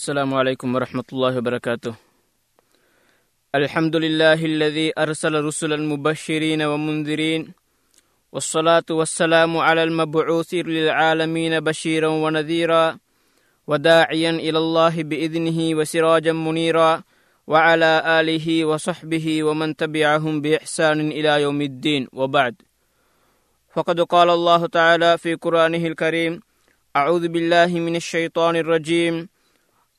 [0.00, 1.94] السلام عليكم ورحمة الله وبركاته.
[3.54, 7.52] الحمد لله الذي أرسل رسلا مبشرين ومنذرين
[8.32, 12.84] والصلاة والسلام على المبعوث للعالمين بشيرا ونذيرا
[13.66, 17.02] وداعيا إلى الله بإذنه وسراجا منيرا
[17.46, 22.08] وعلى آله وصحبه ومن تبعهم بإحسان إلى يوم الدين.
[22.12, 22.54] وبعد
[23.76, 26.40] فقد قال الله تعالى في قرآنه الكريم
[26.96, 29.28] أعوذ بالله من الشيطان الرجيم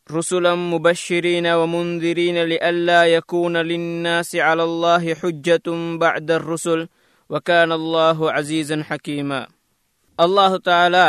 [0.09, 5.67] رسلا مبشرين ومنذرين لئلا يكون للناس على الله حجة
[5.97, 6.81] بعد الرسل
[7.31, 9.41] وكان الله عزيزا حكيما
[10.19, 11.07] الله تعالى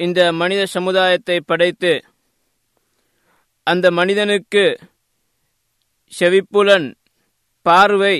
[0.00, 1.92] இந்த மனித சமுதாயத்தை படைத்து
[3.66, 4.64] அந்த மனிதனுக்கு
[6.12, 6.88] செவிப்புலன்
[7.66, 8.16] பார்வை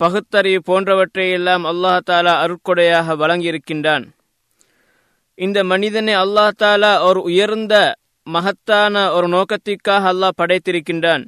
[0.00, 4.04] பகுத்தறிவு போன்றவற்றையெல்லாம் அல்லாஹ் தாலா அருட்கொடையாக வழங்கியிருக்கின்றான்
[5.38, 7.74] இந்த மனிதனை அல்லாஹ் தாலா ஒரு உயர்ந்த
[8.27, 11.23] மகத்தான ஒரு நோக்கத்திற்காக அல்லாஹ் படைத்திருக்கின்றான்.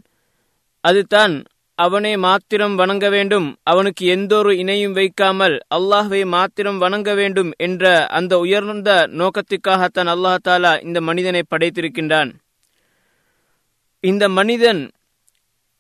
[0.84, 1.36] அதுதான்
[1.78, 8.34] அவனை மாத்திரம் வணங்க வேண்டும் அவனுக்கு எந்த ஒரு இணையும் வைக்காமல் அல்லாஹ்வை மாத்திரம் வணங்க வேண்டும் என்ற அந்த
[8.40, 12.32] உயர்ந்த நோக்கத்துக்காகத்தான் அல்லாஹ் தாலா இந்த மனிதனை படைத்திருக்கின்றான்.
[14.04, 14.82] இந்த மனிதன்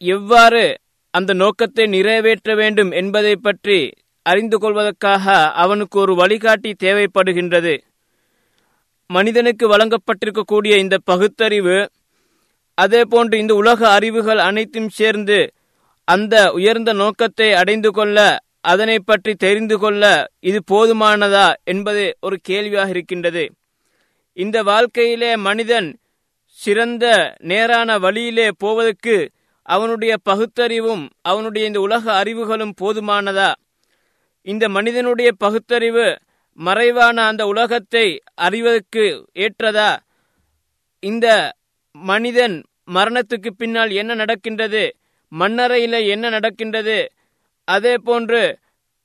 [0.01, 0.63] எவ்வாறு
[1.13, 3.79] அந்த நோக்கத்தை நிறைவேற்ற வேண்டும் என்பதை பற்றி
[4.25, 7.73] அறிந்து கொள்வதற்காக அவனுக்கு ஒரு வழிகாட்டி தேவைப்படுகின்றது.
[9.09, 11.77] மனிதனுக்கு வழங்கப்பட்டிருக்கக்கூடிய இந்த பகுத்தறிவு
[12.77, 15.37] அதே போன்று இந்த உலக அறிவுகள் அனைத்தும் சேர்ந்து
[16.07, 18.17] அந்த உயர்ந்த நோக்கத்தை அடைந்து கொள்ள
[18.61, 20.03] அதனை பற்றி தெரிந்து கொள்ள
[20.39, 23.43] இது போதுமானதா என்பது ஒரு கேள்வியாக இருக்கின்றது.
[24.37, 25.89] இந்த வாழ்க்கையிலே மனிதன்
[26.59, 27.05] சிறந்த
[27.41, 29.15] நேரான வழியிலே போவதற்கு
[29.65, 33.49] அவனுடைய பகுத்தறிவும் அவனுடைய இந்த உலக அறிவுகளும் போதுமானதா?
[34.47, 36.07] இந்த மனிதனுடைய பகுத்தறிவு
[36.59, 39.97] மறைவான அந்த உலகத்தை அறிவதற்கு ஏற்றதா?
[40.99, 41.55] இந்த
[41.91, 44.95] மனிதன் மரணத்துக்கு பின்னால் என்ன நடக்கின்றது?
[45.39, 47.11] மண்ணறையில என்ன நடக்கின்றது?
[47.63, 48.59] அதே போன்று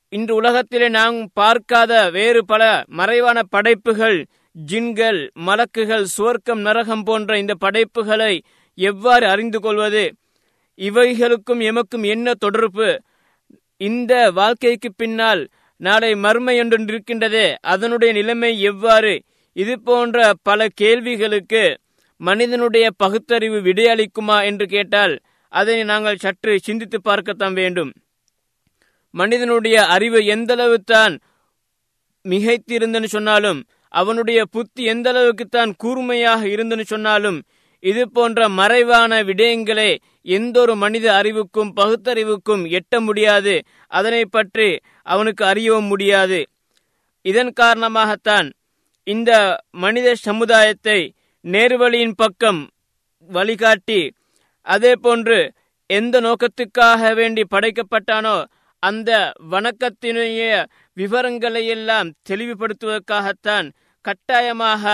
[0.08, 4.26] இன்று உலகத்திலே நாம் பார்க்காத வேறு பல மறைவான படைப்புகள்
[4.66, 8.42] ஜின்கள் மலக்குகள் சுவர்க்கம் நரகம் போன்ற இந்த படைப்புகளை
[8.74, 10.14] எவ்வாறு அறிந்து கொள்வது?
[10.78, 13.02] இவைகளுக்கும் எமக்கும் என்ன தொடர்பு?
[13.76, 15.48] இந்த வாழ்க்கைக்கு பின்னால்
[15.80, 19.14] நாளை மர்மை ஒன்று இருக்கின்றதே அதனுடைய நிலைமை எவ்வாறு?
[19.56, 20.18] இது போன்ற
[20.48, 21.64] பல கேள்விகளுக்கு
[22.20, 25.14] மனிதனுடைய பகுத்தறிவு விடையளிக்குமா என்று கேட்டால்
[25.52, 27.90] அதை நாங்கள் சற்று சிந்தித்து பார்க்கத்தான் வேண்டும்.
[29.14, 31.14] மனிதனுடைய அறிவு எந்தளவு தான்
[32.24, 33.60] மிகைத்திருந்தன்னு சொன்னாலும்
[33.94, 37.38] அவனுடைய புத்தி எந்த அளவுக்கு தான் கூர்மையாக இருந்துன்னு சொன்னாலும்
[37.82, 39.90] இது போன்ற மறைவான விடயங்களை
[40.26, 43.54] எந்த ஒரு மனித அறிவுக்கும் பகுத்தறிவுக்கும் எட்ட முடியாது.
[43.90, 44.68] அதனை பற்றி
[45.02, 46.40] அவனுக்கு அறியவும் முடியாது.
[47.24, 48.48] இதன் காரணமாகத்தான்
[49.06, 49.30] இந்த
[49.70, 50.98] மனித சமுதாயத்தை
[51.44, 52.60] நேர்வழியின் பக்கம்
[53.30, 54.00] வழிகாட்டி
[54.66, 55.38] அதே போன்று
[55.90, 58.36] எந்த நோக்கத்துக்காக வேண்டி படைக்கப்பட்டானோ
[58.82, 59.10] அந்த
[59.50, 60.42] வணக்கத்தினுடைய
[60.96, 63.66] விவரங்களை எல்லாம் தெளிவுபடுத்துவதற்காகத்தான்
[64.04, 64.84] கட்டாயமாக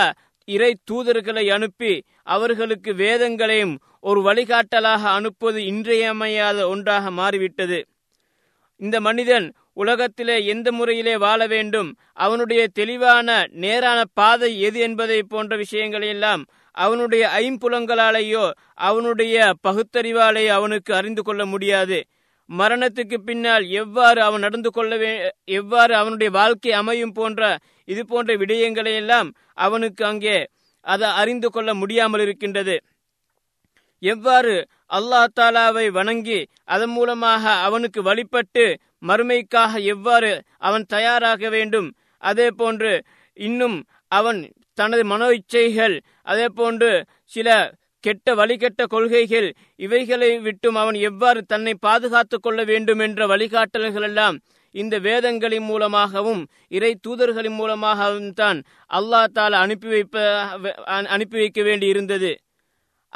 [0.47, 7.79] இறை தூதர்களை அனுப்பி அவர்களுக்கு வேதங்களையும் ஒரு வழிகாட்டலாக அனுப்புவது இன்றியமையாத ஒன்றாக மாறிவிட்டது.
[8.81, 16.43] இந்த மனிதன் உலகத்திலே எந்த முறையிலே வாழ வேண்டும் அவனுடைய தெளிவான நேரான பாதை எது என்பதை போன்ற விஷயங்களையெல்லாம்
[16.71, 18.43] அவனுடைய ஐம்புலங்களாலேயோ
[18.73, 21.99] அவனுடைய பகுத்தறிவாலேயோ அவனுக்கு அறிந்து கொள்ள முடியாது.
[22.49, 24.91] மரணத்துக்கு பின்னால் எவ்வாறு அவன் நடந்து கொள்ள
[25.45, 30.37] எவ்வாறு அவனுடைய வாழ்க்கை அமையும் போன்ற இது போன்ற விடயங்களையெல்லாம் அவனுக்கு அங்கே
[30.85, 32.75] அதை அறிந்து கொள்ள முடியாமல் இருக்கின்றது
[34.03, 34.55] எவ்வாறு
[34.91, 38.65] அல்லாஹ் தாலாவை வணங்கி அதன் மூலமாக அவனுக்கு வழிபட்டு
[39.03, 41.89] மறுமைக்காக எவ்வாறு அவன் தயாராக வேண்டும்
[42.23, 42.93] அதே போன்று
[43.37, 43.77] இன்னும்
[44.11, 44.39] அவன்
[44.77, 46.91] தனது மனோ இச்சைகள் அதே போன்று
[47.31, 47.49] சில
[48.03, 49.47] கெட்ட வழிகெட்ட கொள்கைகள்
[49.77, 54.35] இவைகளை விட்டும் அவன் எவ்வாறு தன்னை பாதுகாத்துக் கொள்ள வேண்டும் என்ற வழிகாட்டல்கள் எல்லாம்
[54.75, 58.59] இந்த வேதங்களின் மூலமாகவும் இறை தூதர்களின் மூலமாகவும் தான்
[58.91, 60.17] அல்லா தால அனுப்பி வைப்ப
[61.09, 62.31] அனுப்பி வைக்க வேண்டி இருந்தது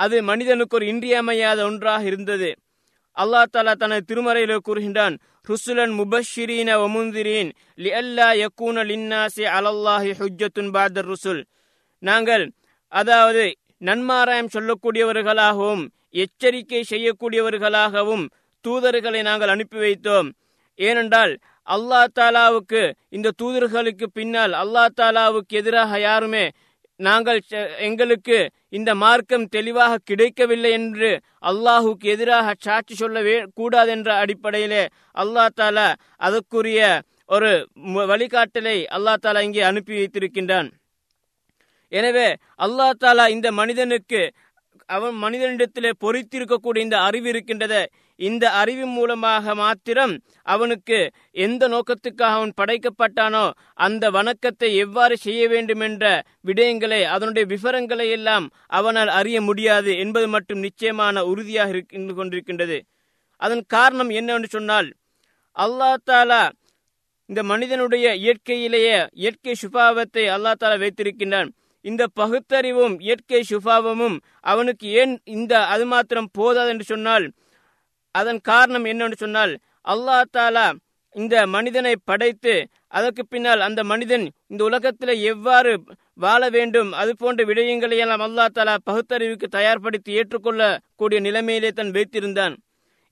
[0.03, 2.49] அது மனிதனுக்கு ஒரு இன்றியமையாத ஒன்றாக இருந்தது.
[3.17, 5.15] அல்லா தாலா தனது திருமறையில் கூறுகின்றான்
[5.49, 7.49] ருசுலன் முபஷிரீன ஒமுந்திரீன்
[7.83, 11.41] லிஅல்லா யக்கூன லின்னாசி அலல்லாஹி ஹுஜ்ஜத்துன் பாதர் ருசுல்.
[12.03, 12.45] நாங்கள்
[12.91, 13.43] அதாவது
[13.87, 15.83] நன்மாராயம் சொல்லக்கூடியவர்களாகவும்
[16.23, 18.25] எச்சரிக்கை செய்யக்கூடியவர்களாகவும்
[18.65, 20.27] தூதர்களை நாங்கள் அனுப்பி வைத்தோம்.
[20.79, 21.33] ஏனென்றால்
[21.67, 22.81] அல்லா தாலாவுக்கு
[23.15, 26.45] இந்த தூதர்களுக்கு பின்னால் அல்லா தாலாவுக்கு எதிராக யாருமே
[27.01, 27.39] நாங்கள்
[27.79, 28.37] எங்களுக்கு
[28.69, 31.09] இந்த மார்க்கம் தெளிவாக கிடைக்கவில்லை என்று
[31.41, 33.21] அல்லாஹுக்கு எதிராக சாட்சி சொல்ல
[33.53, 34.83] கூடாது என்ற அடிப்படையிலே
[35.13, 35.87] அல்லா தாலா
[36.17, 36.81] அதற்குரிய
[37.29, 37.49] ஒரு
[38.05, 40.69] வழிகாட்டலை அல்லா தாலா இங்கே அனுப்பி வைத்திருக்கின்றான்.
[41.91, 42.27] எனவே
[42.57, 44.21] அல்லாஹ் தாலா இந்த மனிதனுக்கு
[44.89, 47.81] அவன் மனிதனிடத்திலே பொறித்திருக்கக்கூடிய இந்த அறிவு இருக்கின்றது
[48.21, 50.13] இந்த அறிவின் மூலமாக மாத்திரம்
[50.45, 50.97] அவனுக்கு
[51.45, 53.43] எந்த நோக்கத்துக்காக அவன் படைக்கப்பட்டானோ
[53.85, 56.05] அந்த வணக்கத்தை எவ்வாறு செய்ய வேண்டும் என்ற
[56.47, 58.45] விடயங்களை அதனுடைய விவரங்களை எல்லாம்
[58.77, 62.77] அவனால் அறிய முடியாது என்பது மட்டும் நிச்சயமான உறுதியாக இருந்து கொண்டிருக்கின்றது.
[63.41, 64.89] அதன் காரணம் என்னவென்று சொன்னால்
[65.57, 66.43] அல்லா தாலா
[67.29, 71.49] இந்த மனிதனுடைய இயற்கையிலேயே இயற்கை சுபாவத்தை அல்லா தாலா வைத்திருக்கின்றான்.
[71.85, 74.17] இந்த பகுத்தறிவும் இயற்கை சுபாவமும்
[74.51, 77.25] அவனுக்கு ஏன் இந்த அது மாத்திரம் போதாது என்று சொன்னால்
[78.15, 79.53] அதன் காரணம் என்னன்னு சொன்னால்
[79.87, 80.73] அல்லா தாலா
[81.15, 82.53] இந்த மனிதனை படைத்து
[82.87, 85.71] அதற்கு பின்னால் அந்த மனிதன் இந்த உலகத்தில் எவ்வாறு
[86.13, 92.55] வாழ வேண்டும் அது போன்ற விடயங்களை எல்லாம் அல்லா தாலா பகுத்தறிவுக்கு தயார்படுத்தி ஏற்றுக்கொள்ளக்கூடிய நிலைமையிலே தன் வைத்திருந்தான்.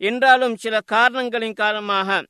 [0.01, 2.23] என்றாலும் சில காரணங்களின் காரணமாக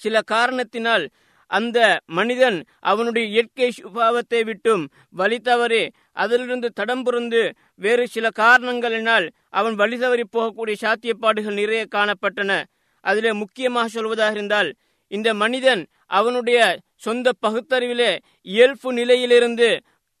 [0.00, 1.04] சில காரணத்தினால்
[1.50, 5.82] அந்த மனிதன் அவனுடைய இயற்கை சுபாவத்தை விட்டும் வழி தவறி
[6.12, 7.42] அதிலிருந்து தடம் புரிந்து
[7.74, 12.62] வேறு சில காரணங்களினால் அவன் வழி தவறி போகக்கூடிய சாத்தியப்பாடுகள் நிறைய காணப்பட்டன.
[13.00, 14.70] அதிலே முக்கியமாக சொல்வதாக இருந்தால்
[15.12, 16.60] இந்த மனிதன் அவனுடைய
[16.96, 18.10] சொந்த பகுத்தறிவிலே
[18.42, 19.68] இயல்பு நிலையிலிருந்து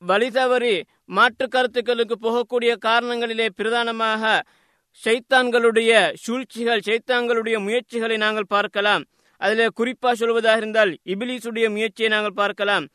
[0.02, 0.74] வழி தவறி
[1.04, 4.42] மாற்று கருத்துக்களுக்கு போகக்கூடிய காரணங்களிலே பிரதானமாக
[5.04, 5.92] சைத்தான்களுடைய
[6.24, 9.04] சூழ்ச்சிகள் சைத்தான்களுடைய முயற்சிகளை நாங்கள் பார்க்கலாம்.
[9.41, 12.85] அதில் குறிப்பா சொல்வதாக இருந்தால் இபிலிஸுடைய முயற்சியை நாங்கள் பார்க்கலாம்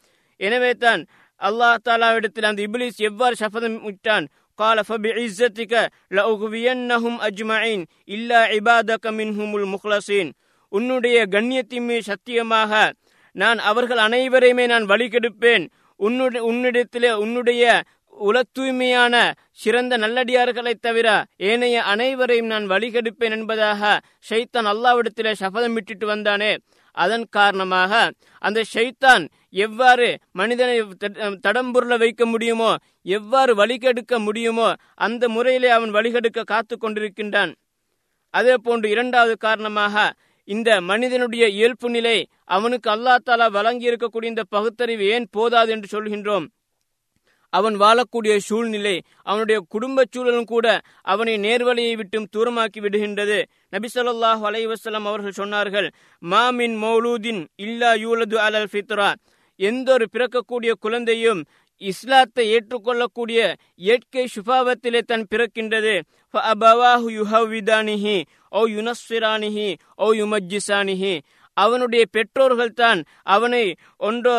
[0.40, 1.00] எனவே தான்
[1.40, 4.26] அல்லாஹ் தாலாவிடத்தில் அந்த இபிலிஸ் எவ்வாறு சபதம் விட்டான்
[4.58, 5.72] قال فبعزتك
[6.10, 10.26] لأغوينهم أجمعين إلا عبادك منهم المخلصين
[10.72, 12.72] உன்னுடைய கண்ணியத்தின் மீது சத்தியமாக
[13.36, 15.64] நான் அவர்கள் அனைவரையுமே நான் வழிகெடுப்பேன்
[16.00, 17.62] உன்னுடைய உன்னிடத்திலே உன்னுடைய
[18.21, 26.57] உல தூய்மையான சிறந்த நல்லடியார்களைத் தவிர ஏனைய அனைவரையும் நான் வழிகெடுப்பேன் என்பதாக ஷைத்தான் அல்லாவிடத்திலே சபதம் விட்டுட்டு வந்தானே.
[26.97, 30.81] அதன் காரணமாக அந்த ஷைத்தான் எவ்வாறு மனிதனை
[31.47, 37.53] தடம்புருள வைக்க முடியுமோ எவ்வாறு வழிகெடுக்க முடியுமோ அந்த முறையிலே அவன் வழிகெடுக்க காத்து கொண்டிருக்கின்றான்.
[38.33, 40.13] அதே போன்று இரண்டாவது காரணமாக
[40.47, 46.45] இந்த மனிதனுடைய இயல்பு நிலை அவனுக்கு அல்லா தாலா வழங்கி இருக்கக்கூடிய இந்த பகுத்தறிவு ஏன் போதாது என்று சொல்கின்றோம்.
[47.57, 48.95] அவன் வாழக்கூடிய சூழ்நிலை
[49.29, 50.65] அவனுடைய குடும்ப சூழலும் கூட
[51.13, 53.39] அவனை நேர்வழியை விட்டும் தூரமாக்கி விடுகின்றது.
[53.75, 55.87] நபி சொல்லாஹ் அலைவசலம் அவர்கள் சொன்னார்கள்
[56.21, 59.09] மாமின் மௌலூதின் இல்லா யூலது அலல் ஃபித்ரா.
[59.59, 61.41] எந்த ஒரு பிறக்கக்கூடிய குழந்தையும்
[61.81, 63.39] இஸ்லாத்தை ஏற்றுக்கொள்ளக்கூடிய
[63.83, 65.93] இயற்கை சுபாவத்திலே தன் பிறக்கின்றது.
[66.33, 68.17] அபவாஹு யுஹவிதானிஹி
[68.59, 69.69] ஓ யுனஸ்விரானிஹி
[70.05, 71.15] ஓ யுமஜிசானிஹி
[71.57, 72.99] அவனுடைய பெற்றோர்கள் தான்
[73.35, 73.63] அவனை
[74.09, 74.35] ஒன்றோ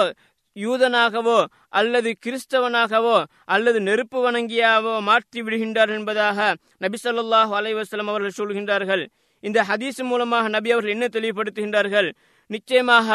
[0.56, 1.38] யூதனாகவோ
[1.80, 3.16] அல்லது கிறிஸ்தவனாகவோ
[3.54, 6.38] அல்லது நெருப்பு வணங்கியாவோ மாற்றி விடுகின்றார் என்பதாக
[6.84, 9.04] நபி சொல்லாஹு அலைவாஸ்லம் அவர்கள் சொல்கின்றார்கள்.
[9.40, 12.08] இந்த ஹதீஸ் மூலமாக நபி அவர்கள் என்ன தெளிவுபடுத்துகின்றார்கள்?
[12.50, 13.08] நிச்சயமாக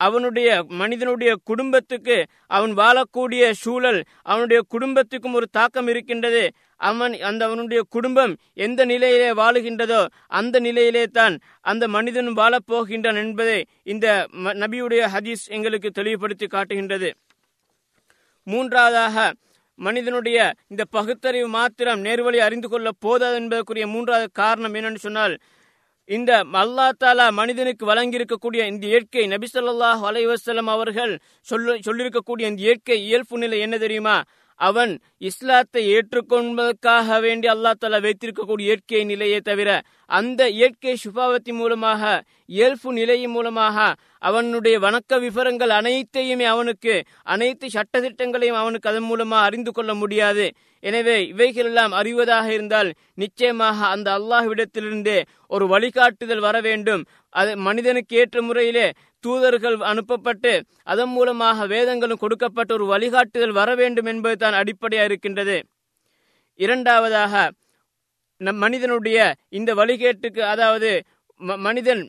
[0.00, 0.48] அவனுடைய
[0.80, 2.16] மனிதனுடைய குடும்பத்துக்கு
[2.56, 6.42] அவன் வாழக்கூடிய சூழல் அவனுடைய குடும்பத்துக்கும் ஒரு தாக்கம் இருக்கின்றது.
[6.88, 8.32] அவன் அந்த அவனுடைய குடும்பம்
[8.66, 10.00] எந்த நிலையிலே வாழுகின்றதோ
[10.40, 11.34] அந்த நிலையிலே தான்
[11.72, 13.58] அந்த மனிதன் வாழப்போகின்றான் என்பதை
[13.92, 14.06] இந்த
[14.62, 17.10] நபியுடைய ஹதீஸ் எங்களுக்கு தெளிவுபடுத்தி காட்டுகின்றது.
[18.46, 19.16] மூன்றாவதாக
[19.78, 20.38] மனிதனுடைய
[20.72, 25.34] இந்த பகுத்தறிவு மாத்திரம் நேர்வழி அறிந்து கொள்ள போதாது என்பதற்குரிய மூன்றாவது காரணம் என்னன்னு சொன்னால்
[26.10, 26.30] இந்த
[26.60, 31.12] அல்லா தாலா மனிதனுக்கு வழங்கியிருக்கக்கூடிய இந்த இயற்கை நபி சொல்லாஹ் அலைவசலம் அவர்கள்
[31.50, 34.16] சொல்ல சொல்லியிருக்கக்கூடிய இந்த இயற்கை இயல்பு நிலை என்ன தெரியுமா?
[34.60, 39.70] அவன் இஸ்லாத்தை ஏற்றுக்கொள்வதற்காக வேண்டி அல்லா தாலா வைத்திருக்கக்கூடிய இயற்கை நிலையை தவிர
[40.10, 42.02] அந்த இயற்கை சுபாவத்தின் மூலமாக
[42.46, 43.76] இயல்பு நிலையின் மூலமாக
[44.18, 50.46] அவனுடைய வணக்க விவரங்கள் அனைத்தையுமே அவனுக்கு அனைத்து சட்டத்திட்டங்களையும் அவனுக்கு அதன் மூலமாக அறிந்து கொள்ள முடியாது.
[50.82, 55.14] எனவே இவைகள் எல்லாம் அறிவதாக இருந்தால் நிச்சயமாக அந்த அல்லாஹ்விடத்திலிருந்து
[55.46, 57.02] ஒரு வழிகாட்டுதல் வர வேண்டும்.
[57.32, 58.86] அது மனிதனுக்கு ஏற்ற முறையிலே
[59.24, 60.52] தூதர்கள் அனுப்பப்பட்டு
[60.92, 65.56] அதன் மூலமாக வேதங்களும் கொடுக்கப்பட்ட ஒரு வழிகாட்டுதல் வர வேண்டும் என்பது தான் அடிப்படையாக இருக்கின்றது.
[66.60, 67.34] இரண்டாவதாக
[68.40, 69.18] நம் மனிதனுடைய
[69.58, 70.90] இந்த வழிகேட்டுக்கு அதாவது
[71.66, 72.02] மனிதன்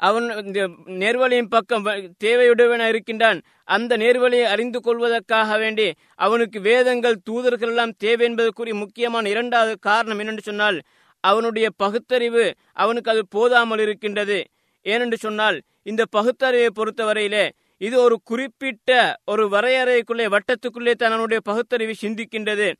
[0.00, 0.60] அவன் இந்த
[1.02, 1.86] நேர்வழியின் பக்கம்
[2.24, 3.38] தேவையுடையவன இருக்கின்றான்.
[3.76, 5.86] அந்த நேர்வழியை அறிந்து கொள்வதற்காக வேண்டி
[6.26, 10.78] அவனுக்கு வேதங்கள் தூதர்கள் எல்லாம் தேவை என்பதற்குரிய முக்கியமான இரண்டாவது காரணம் என்னென்று சொன்னால்
[11.20, 14.44] அவனுடைய பகுத்தறிவு அவனுக்கு அது போதாமல் இருக்கின்றது.
[14.84, 22.72] ஏனென்று சொன்னால் இந்த பகுத்தறிவை பொறுத்தவரையிலே இது ஒரு குறிப்பிட்ட ஒரு வரையறைக்குள்ளே வட்டத்துக்குள்ளே தன்னுடைய அவனுடைய பகுத்தறிவு சிந்திக்கின்றது.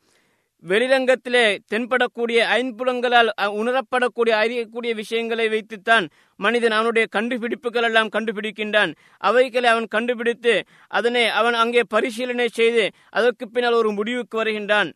[0.65, 8.93] வெளிரங்கத்திலே தென்படக்கூடிய ஐன்புலங்களால் உணரப்படக்கூடிய அறியக்கூடிய விஷயங்களை வைத்துத்தான் மனிதன் அவனுடைய கண்டுபிடிப்புகள் எல்லாம் கண்டுபிடிக்கின்றான்.
[9.19, 14.93] அவைகளை அவன் கண்டுபிடித்து அதனை அவன் அங்கே பரிசீலனை செய்து அதற்கு பின்னால் ஒரு முடிவுக்கு வருகின்றான்.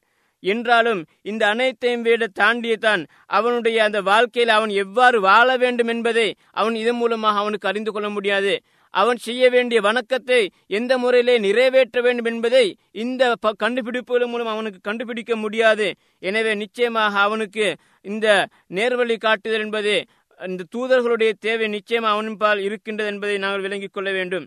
[0.53, 3.03] என்றாலும் இந்த அனைத்தையும் விட தாண்டியத்தான்
[3.39, 6.29] அவனுடைய அந்த வாழ்க்கையில் அவன் எவ்வாறு வாழ வேண்டும் என்பதை
[6.61, 8.55] அவன் இதன் மூலமாக அவனுக்கு அறிந்து கொள்ள முடியாது.
[8.95, 10.41] அவன் செய்ய வேண்டிய வணக்கத்தை
[10.79, 12.65] எந்த முறையிலே நிறைவேற்ற வேண்டும் என்பதை
[13.03, 13.33] இந்த
[13.63, 15.87] கண்டுபிடிப்புகள் மூலம் அவனுக்கு கண்டுபிடிக்க முடியாது.
[16.29, 17.67] எனவே நிச்சயமாக அவனுக்கு
[18.11, 18.27] இந்த
[18.79, 19.95] நேர்வழி காட்டுதல் என்பது
[20.41, 24.47] இந்த தூதர்களுடைய தேவை நிச்சயமாக அவனின்பால் இருக்கின்றது என்பதை நாங்கள் விளங்கிக் கொள்ள வேண்டும்.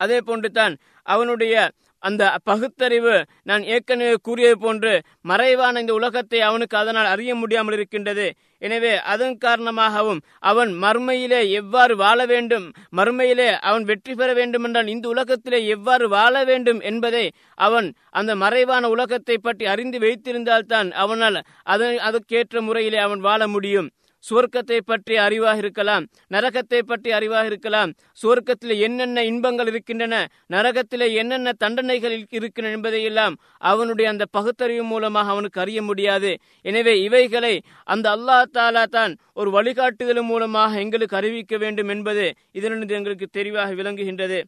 [0.00, 0.74] அதே போன்று தான்
[1.06, 1.54] அவனுடைய
[2.02, 4.92] அந்த பகுத்தறிவு நான் ஏற்கனவே கூறியது போன்று
[5.30, 8.26] மறைவான இந்த உலகத்தை அவனுக்கு அதனால் அறிய முடியாமல் இருக்கின்றது.
[8.62, 15.06] எனவே அதன் காரணமாகவும் அவன் மறுமையிலே எவ்வாறு வாழ வேண்டும் மறுமையிலே அவன் வெற்றி பெற வேண்டும் என்றால் இந்த
[15.08, 17.24] உலகத்திலே எவ்வாறு வாழ வேண்டும் என்பதை
[17.68, 21.38] அவன் அந்த மறைவான உலகத்தை பற்றி அறிந்து வைத்திருந்தால்தான் அவனால்
[21.74, 23.90] அதன் அதற்கேற்ற முறையிலே அவன் வாழ முடியும்.
[24.28, 26.04] சுவர்க்கத்தை பற்றி அறிவாக இருக்கலாம்
[26.34, 27.90] நரகத்தை பற்றி அறிவாக இருக்கலாம்
[28.22, 30.14] சுவர்க்கத்தில் என்னென்ன இன்பங்கள் இருக்கின்றன
[30.54, 33.36] நரகத்தில் என்னென்ன தண்டனைகள் இருக்கின்றன என்பதையெல்லாம்
[33.70, 36.32] அவனுடைய அந்த பகுத்தறிவு மூலமாக அவனுக்கு அறிய முடியாது.
[36.70, 37.54] எனவே இவைகளை
[37.94, 42.26] அந்த அல்லா தாலா தான் ஒரு வழிகாட்டுதல் மூலமாக எங்களுக்கு அறிவிக்க வேண்டும் என்பது
[42.58, 44.38] இதனிருந்து எங்களுக்கு தெளிவாக விளங்குகின்றது.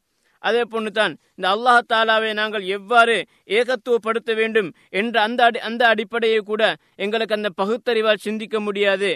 [0.42, 3.14] அதே போன்றுதான் இந்த அல்லாஹ் தாலாவை நாங்கள் எவ்வாறு
[3.58, 4.68] ஏகத்துவப்படுத்த வேண்டும்
[5.00, 6.62] என்ற அந்த அந்த அடிப்படையை கூட
[7.04, 9.10] எங்களுக்கு அந்த பகுத்தறிவால் சிந்திக்க முடியாது.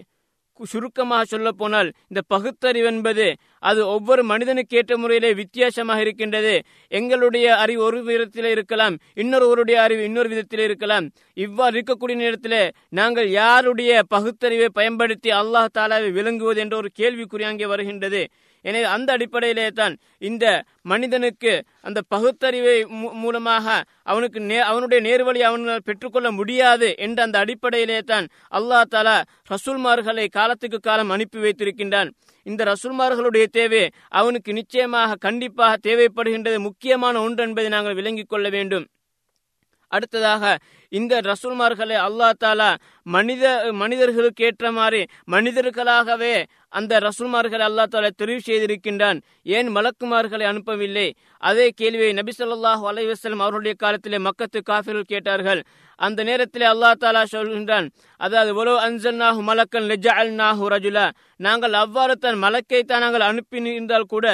[0.61, 3.27] சுருக்கமாக சொல்ல போனால் இந்த பகுத்தறிவு என்பது
[3.59, 6.55] அது ஒவ்வொரு மனிதனுக்கு ஏற்ற முறையிலே வித்தியாசமாக இருக்கின்றது.
[6.89, 11.07] எங்களுடைய அறிவு ஒரு விதத்தில் இருக்கலாம் இன்னொருவருடைய அறிவு இன்னொரு விதத்தில் இருக்கலாம்.
[11.35, 18.23] இவ்வாறு இருக்கக்கூடிய நேரத்தில் நாங்கள் யாருடைய பகுத்தறிவை பயன்படுத்தி அல்லாஹ் தாலாவை விளங்குவது என்ற ஒரு கேள்விக்குறி அங்கே வருகின்றது.
[18.65, 19.95] எனவே அந்த அடிப்படையிலே தான்
[20.29, 20.45] இந்த
[20.93, 21.53] மனிதனுக்கு
[21.89, 22.77] அந்த பகுத்தறிவை
[23.23, 23.67] மூலமாக
[24.11, 24.41] அவனுக்கு
[24.71, 28.29] அவனுடைய நேர்வழி அவனால் பெற்றுக்கொள்ள முடியாது என்ற அந்த அடிப்படையிலே தான்
[28.59, 29.17] அல்லா தாலா
[29.53, 32.11] ரசூல்மார்களை காலத்துக்கு காலம் அனுப்பி வைத்திருக்கின்றான்.
[32.47, 33.83] இந்த ரசூல்மார்களுடைய தேவை
[34.21, 38.87] அவனுக்கு நிச்சயமாக கண்டிப்பாக தேவைப்படுகின்றது முக்கியமான ஒன்று என்பதை நாங்கள் விளங்கிக் கொள்ள வேண்டும்.
[39.93, 40.45] அடுத்ததாக
[40.99, 42.71] இந்த ரசூல்மார்களை அல்லா தாலா
[43.15, 43.45] மனித
[43.83, 45.01] மனிதர்களுக்கு ஏற்ற மாதிரி
[45.35, 46.35] மனிதர்களாகவே
[46.79, 49.19] அந்த ரசூல்மார்களை அல்லா தாலா தெரிவு செய்திருக்கின்றான்.
[49.57, 51.09] ஏன் மலக்குமார்களை அனுப்பவில்லை?
[51.49, 55.63] அதே கேள்வியை நபி சொல்லாஹு அலைவசலம் அவருடைய காலத்திலே மக்கத்து காஃபிர்கள் கேட்டார்கள்.
[55.99, 57.87] அந்த நேரத்திலே அல்லா தாலா சொல்கின்றான்
[58.21, 61.07] அதாவது ஒலோ அன்சல்நாஹு மலக்கன் லெஜால் நாஹு ரஜுலா.
[61.47, 64.27] நாங்கள் அவ்வாறு தான் மலக்கை தான் நாங்கள் அனுப்பியிருந்தால் கூட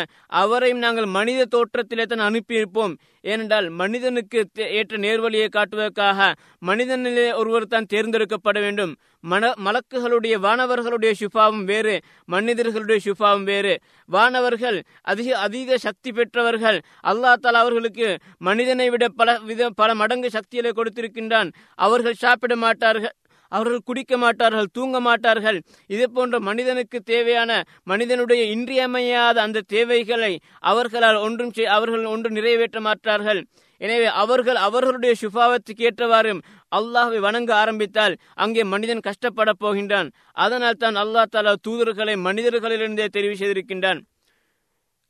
[0.42, 2.94] அவரையும் நாங்கள் மனித தோற்றத்திலே தான் அனுப்பியிருப்போம்.
[3.32, 4.38] ஏனென்றால் மனிதனுக்கு
[4.78, 6.28] ஏற்ற நேர்வழியை காட்டுவதற்காக
[6.66, 8.92] மனிதனிலே ஒருவர் தான் தேர்ந்தெடுக்கப்பட வேண்டும்.
[9.20, 13.74] மன மலக்குகளுடைய வானவர்களுடைய சுபாவம் வேறு மனிதர்களுடைய சுபாவம் வேறு.
[14.08, 16.80] வானவர்கள் அதிக அதிக சக்தி பெற்றவர்கள்.
[17.02, 21.50] அல்லா தாலா அவர்களுக்கு மனிதனை விட பல வித பல மடங்கு சக்திகளை கொடுத்திருக்கின்றான்.
[21.74, 23.16] அவர்கள் சாப்பிட மாட்டார்கள்
[23.52, 25.58] அவர்கள் குடிக்க மாட்டார்கள் தூங்க மாட்டார்கள்.
[25.86, 27.52] இது போன்ற மனிதனுக்கு தேவையான
[27.82, 30.32] மனிதனுடைய இன்றியமையாத அந்த தேவைகளை
[30.72, 33.40] அவர்களால் ஒன்றும் அவர்கள் ஒன்று நிறைவேற்ற மாட்டார்கள்.
[33.80, 36.32] எனவே அவர்கள் அவர்களுடைய சுபாவத்துக்கு ஏற்றவாறு
[36.72, 40.08] அல்லாஹை வணங்க ஆரம்பித்தால் அங்கே மனிதன் கஷ்டப்பட போகின்றான்.
[40.44, 44.00] அதனால் தான் அல்லா தாலா தூதர்களை மனிதர்களிலிருந்தே தெரிவு செய்திருக்கின்றான்.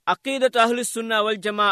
[0.07, 1.69] அக்கீதத் அஹ்லு சுன்னா வல் ஜமா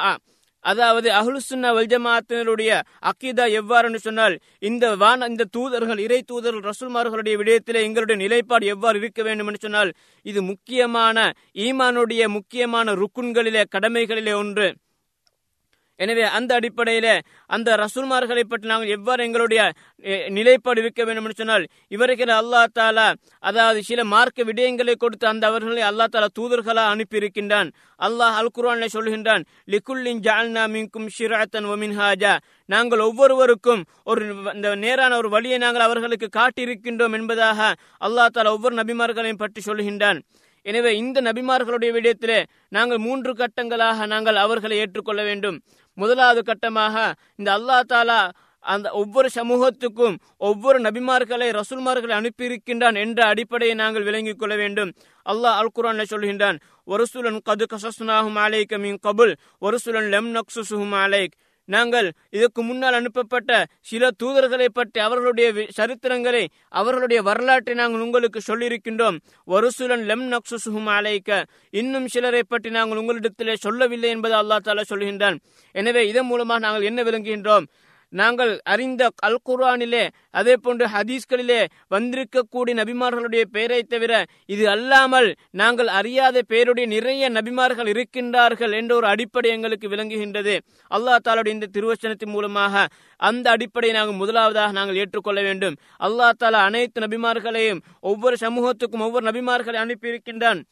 [0.64, 2.70] அதாவது அஹ்லுசுன்னா வல்ஜமாத்தினருடைய
[3.10, 4.34] அக்கீதா எவ்வாறுன்னு சொன்னால்
[4.68, 9.92] இந்த வான இந்த தூதர்கள் இறை தூதர்கள் ரசூல்மார்களுடைய விடயத்திலே எங்களுடைய நிலைப்பாடு எவ்வாறு இருக்க வேண்டும் என்று சொன்னால்
[10.26, 11.28] இது முக்கியமான
[11.66, 14.68] ஈமானுடைய முக்கியமான ருக்குன்களிலே கடமைகளிலே ஒன்று.
[16.00, 17.08] எனவே அந்த அடிப்படையில
[17.56, 19.60] அந்த ரசூல்மார்களை பற்றி நாங்கள் எவ்வாறு எங்களுடைய
[20.36, 21.64] நிலைப்பாடு இருக்க வேண்டும் என்று சொன்னால்
[21.96, 23.06] இவர்கள் அல்லா தாலா
[23.50, 28.94] அதாவது சில மார்க்க விடயங்களை கொடுத்து அந்த அவர்களை அல்லா தாலா தூதர்களா அனுப்பி இருக்கின்றான் அல்லாஹ் அல் குர்ஆனில்
[28.96, 32.32] சொல்கின்றான் லிகுல்லின் ஜால்னா மின்கும் ஷிராத்தன் ஒமின்ஹாஜா
[32.68, 34.22] நாங்கள் ஒவ்வொருவருக்கும் ஒரு
[34.56, 37.60] இந்த நேரான ஒரு வழியை நாங்கள் அவர்களுக்கு காட்டியிருக்கின்றோம் என்பதாக
[38.08, 40.20] அல்லா தாலா ஒவ்வொரு நபிமார்களையும் பற்றி சொல்கின்றான்
[40.66, 42.38] எனவே இந்த நபிமார்களுடைய விடயத்திலே
[42.76, 45.58] நாங்கள் மூன்று கட்டங்களாக நாங்கள் அவர்களை ஏற்றுக்கொள்ள வேண்டும்.
[45.96, 48.20] முதலாவது கட்டமாக இந்த அல்லா தாலா
[48.64, 50.14] அந்த ஒவ்வொரு சமூகத்துக்கும்
[50.48, 54.90] ஒவ்வொரு நபிமார்களை ரசூல்மார்களை அனுப்பியிருக்கின்றான் என்ற அடிப்படையை நாங்கள் விளங்கிக் கொள்ள வேண்டும்.
[55.26, 59.34] அல்லாஹ் அல் குரான் சொல்கின்றான் ஒருசுலன் கது கசஸ்னாகும் அலைக் மீன் கபுல்
[59.66, 61.34] ஒருசுலன் லெம் நக்சுசுகும் அலைக்.
[61.74, 63.50] நாங்கள் இதற்கு முன்னால் அனுப்பப்பட்ட
[63.90, 66.42] சில தூதர்களை பற்றி அவர்களுடைய சரித்திரங்களை
[66.80, 69.16] அவர்களுடைய வரலாற்றை நாங்கள் உங்களுக்கு சொல்லியிருக்கின்றோம்.
[69.54, 71.30] வருசுலன் லெம் நக்சுசுகும் அலைக்க
[71.80, 75.38] இன்னும் சிலரை பற்றி நாங்கள் உங்களிடத்திலே சொல்லவில்லை என்பதை அல்லா தாலா சொல்கின்றான்
[75.74, 77.66] எனவே இதன் மூலமாக நாங்கள் என்ன விளங்குகின்றோம்?
[78.12, 86.42] நாங்கள் அறிந்த அல் குர்ஆனிலே அதே போன்று ஹதீஸ்களிலே வந்திருக்கக்கூடிய நபிமார்களுடைய பெயரை தவிர இது அல்லாமல் நாங்கள் அறியாத
[86.42, 90.56] பெயருடைய நிறைய நபிமார்கள் இருக்கின்றார்கள் என்ற ஒரு அடிப்படை எங்களுக்கு விளங்குகின்றது.
[90.90, 92.86] அல்லா தாலாவுடைய இந்த திருவச்சனத்தின் மூலமாக
[93.16, 95.76] அந்த அடிப்படையை நாங்கள் முதலாவதாக நாங்கள் ஏற்றுக்கொள்ள வேண்டும்.
[96.00, 100.62] அல்லா தாலா அனைத்து நபிமார்களையும் ஒவ்வொரு சமூகத்துக்கும் ஒவ்வொரு நபிமார்களை அனுப்பியிருக்கின்றான்.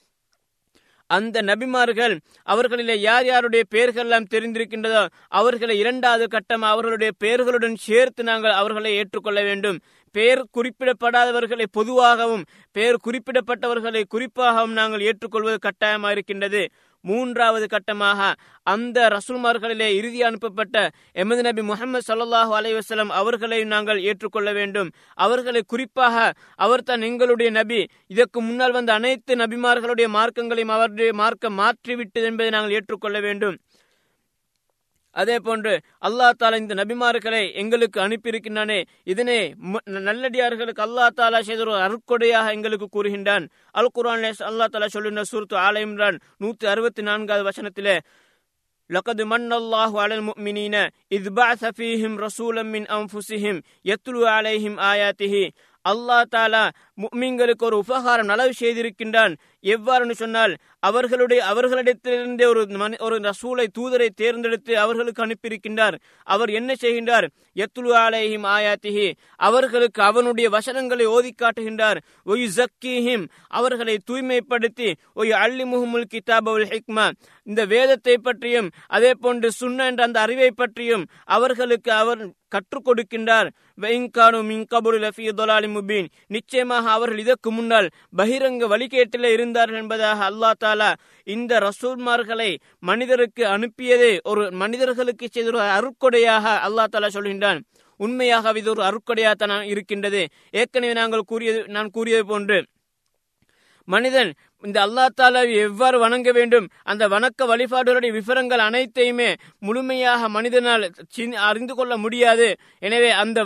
[1.17, 2.15] அந்த நபிமார்கள்
[2.53, 5.03] அவர்களிலே யார் யாருடைய பெயர்கள் எல்லாம் தெரிந்திருக்கின்றதோ
[5.41, 9.79] அவர்களை இரண்டாவது கட்டம் அவர்களுடைய பெயர்களுடன் சேர்த்து நாங்கள் அவர்களை ஏற்றுக்கொள்ள வேண்டும்.
[10.15, 12.45] பெயர் குறிப்பிடப்படாதவர்களை பொதுவாகவும்
[12.77, 16.61] பெயர் குறிப்பிடப்பட்டவர்களை குறிப்பாகவும் நாங்கள் ஏற்றுக்கொள்வது கட்டாயமாக இருக்கின்றது
[17.11, 18.21] மூன்றாவது கட்டமாக
[18.67, 20.77] அந்த ரசூல்மார்களிலே இறுதி அனுப்பப்பட்ட
[21.23, 24.91] எமது நபி முகமது சல்லாஹூ அலைவசலம் அவர்களை நாங்கள் ஏற்றுக்கொள்ள வேண்டும்.
[25.27, 26.17] அவர்களை குறிப்பாக
[26.67, 27.81] அவர் தான் எங்களுடைய நபி.
[28.15, 33.57] இதற்கு முன்னால் வந்த அனைத்து நபிமார்களுடைய மார்க்கங்களையும் அவருடைய மார்க்கம் மாற்றிவிட்டது என்பதை நாங்கள் ஏற்றுக்கொள்ள வேண்டும்.
[35.16, 35.72] அதே போன்று
[36.08, 38.78] அல்லா தாலா இந்த நபிமார்களை எங்களுக்கு அனுப்பியிருக்கின்றானே
[39.12, 39.38] இதனை
[40.08, 45.82] நல்லடியார்களுக்கு அல்லா தாலா செய்த ஒரு அருக்கொடையாக எங்களுக்கு கூறுகின்றான் அல் குரான் அல்லா தாலா சொல்லுகின்ற சூரத்து ஆல
[45.82, 47.98] இம்ரான் நூத்தி அறுபத்தி நான்காவது வசனத்திலே
[48.90, 50.76] لقد من الله على المؤمنين
[51.12, 55.36] إذ بعث فيهم رسولا من أنفسهم يتلو عليهم آياته
[55.86, 56.62] அல்லா தாலா
[57.01, 59.37] முக்மீன்களுக்கு ஒரு உபகாரம் நலவு செய்திருக்கின்றான்.
[59.63, 65.99] எவ்வாறுன்னு சொன்னால் அவர்களுடைய அவர்களிடத்திலிருந்தே ஒரு ஒரு ரசூலை தூதரை தேர்ந்தெடுத்து அவர்களுக்கு அனுப்பியிருக்கின்றார்.
[66.23, 67.29] அவர் என்ன செய்கின்றார்?
[67.55, 69.13] எத்துலு ஆலேஹிம் ஆயாத்திஹி.
[69.37, 72.01] அவர்களுக்கு அவனுடைய வசனங்களை ஓதி காட்டுகின்றார்.
[72.27, 77.11] ஒய் ஜக்கீஹிம் அவர்களை தூய்மைப்படுத்தி ஒய் அள்ளி முகமுல் கிதாபுல் ஹிக்மா.
[77.43, 83.51] இந்த வேதத்தை பற்றியும் அதே போன்று சுண்ண என்ற அந்த அறிவை பற்றியும் அவர்களுக்கு அவர் கற்றுக் கொடுக்கின்றார்.
[85.67, 86.07] முபீன்.
[86.85, 90.91] நிச்சயமாக அவர்கள் இதற்கு முன்னால் பகிரங்க வழிகேட்டில் இருந்தார்கள் என்பதாக அல்லா தாலா
[91.27, 92.51] இந்த ரசூல்மார்களை
[92.81, 97.61] மனிதருக்கு அனுப்பியதே ஒரு மனிதர்களுக்கு செய்த ஒரு அருக்கொடையாக அல்லா தாலா சொல்கின்றான்.
[98.01, 100.23] உண்மையாக இது ஒரு அருக்கொடையாகத்தான் இருக்கின்றது.
[100.61, 102.59] ஏற்கனவே நாங்கள் கூறியது நான் கூறியது போன்று
[103.89, 104.31] மனிதன்
[104.69, 106.67] இந்த அல்லா தாலாவை எவ்வாறு வணங்க வேண்டும்?
[106.91, 109.29] அந்த வணக்க வழிபாடுகளுடைய விவரங்கள் அனைத்தையுமே
[109.67, 110.87] முழுமையாக மனிதனால்
[111.49, 112.47] அறிந்து கொள்ள முடியாது.
[112.87, 113.39] எனவே அந்த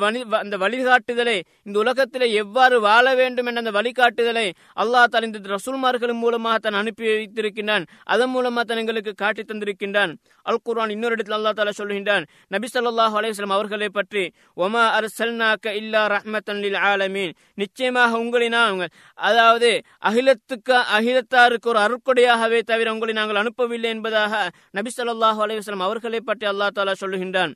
[0.43, 4.47] அந்த வழிகாட்டுதலை இந்த உலகத்தில் எவ்வாறு வாழ வேண்டும் என்ற அந்த வழிகாட்டுதலை
[4.83, 7.87] அல்லா தாலா இந்த ரசூல்மார்கள் மூலமாக தான் அனுப்பி வைத்திருக்கின்றான்.
[8.15, 10.15] அதன் மூலமாக தான் எங்களுக்கு காட்டி தந்திருக்கின்றான்.
[10.47, 14.23] அல் குர்ஆன் இன்னொரு இடத்தில் அல்லா தாலா சொல்கின்றான் நபி சொல்லாஹ் அலையம் அவர்களை பற்றி
[14.67, 17.35] ஒமா அரசல்னாக்க இல்லா ரஹ்மத்தன் லில் ஆலமீன்.
[17.63, 18.87] நிச்சயமாக உங்களை நான்
[19.19, 19.71] அதாவது
[20.09, 20.77] அகிலத்துக்கு
[21.09, 26.93] அகிலத்தாருக்கு ஒரு அருட்கொடையாகவே தவிர உங்களை நாங்கள் அனுப்பவில்லை என்பதாக நபி சொல்லாஹு அலைவாஸ்லாம் அவர்களை பற்றி அல்லா தாலா
[27.01, 27.53] சொல்லுகின்றான்.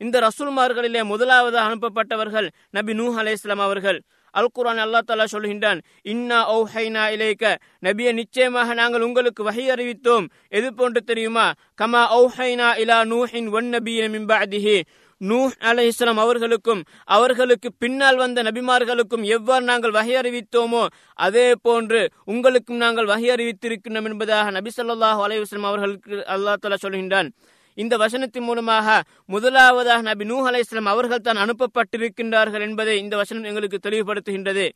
[0.00, 3.98] இந்த ரசூல்மார்களிலே முதலாவதாக அனுப்பப்பட்டவர்கள் நபி நூ அலையாம் அவர்கள்.
[4.30, 7.54] அல் குரான் அல்லா தாலா சொல்கின்றான் இன்னா ஓ ஹைனா இலேக்க.
[7.86, 10.26] நபிய நிச்சயமாக நாங்கள் உங்களுக்கு வகை அறிவித்தோம்.
[10.48, 11.52] எது போன்று தெரியுமா?
[11.80, 14.78] கமா ஓ ஹைனா இலா நூஹின் ஒன் நபியின் மிம்பாதிஹி
[15.20, 16.80] நூஹ் அலை இஸ்லாம் அவர்களுக்கும்
[17.16, 20.82] அவர்களுக்கு பின்னால் வந்த நபிமார்களுக்கும் எவ்வாறு நாங்கள் வகை அறிவித்தோமோ
[21.26, 22.00] அதே போன்று
[22.32, 27.30] உங்களுக்கும் நாங்கள் வகை அறிவித்திருக்கின்றோம் என்பதாக நபி சொல்லாஹு அலைவாஸ்லாம் அவர்களுக்கு அல்லா தலா சொல்கின்றான்.
[27.78, 28.98] இந்த வசனத்தின் மூலமாக
[29.34, 34.66] முதலாவதாக நபி நூ அலை இஸ்லாம் அவர்கள் தான் அனுப்பப்பட்டிருக்கின்றார்கள் என்பதை இந்த வசனம் எங்களுக்கு தெளிவுபடுத்துகின்றது.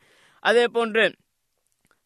[0.43, 1.05] அதே போன்று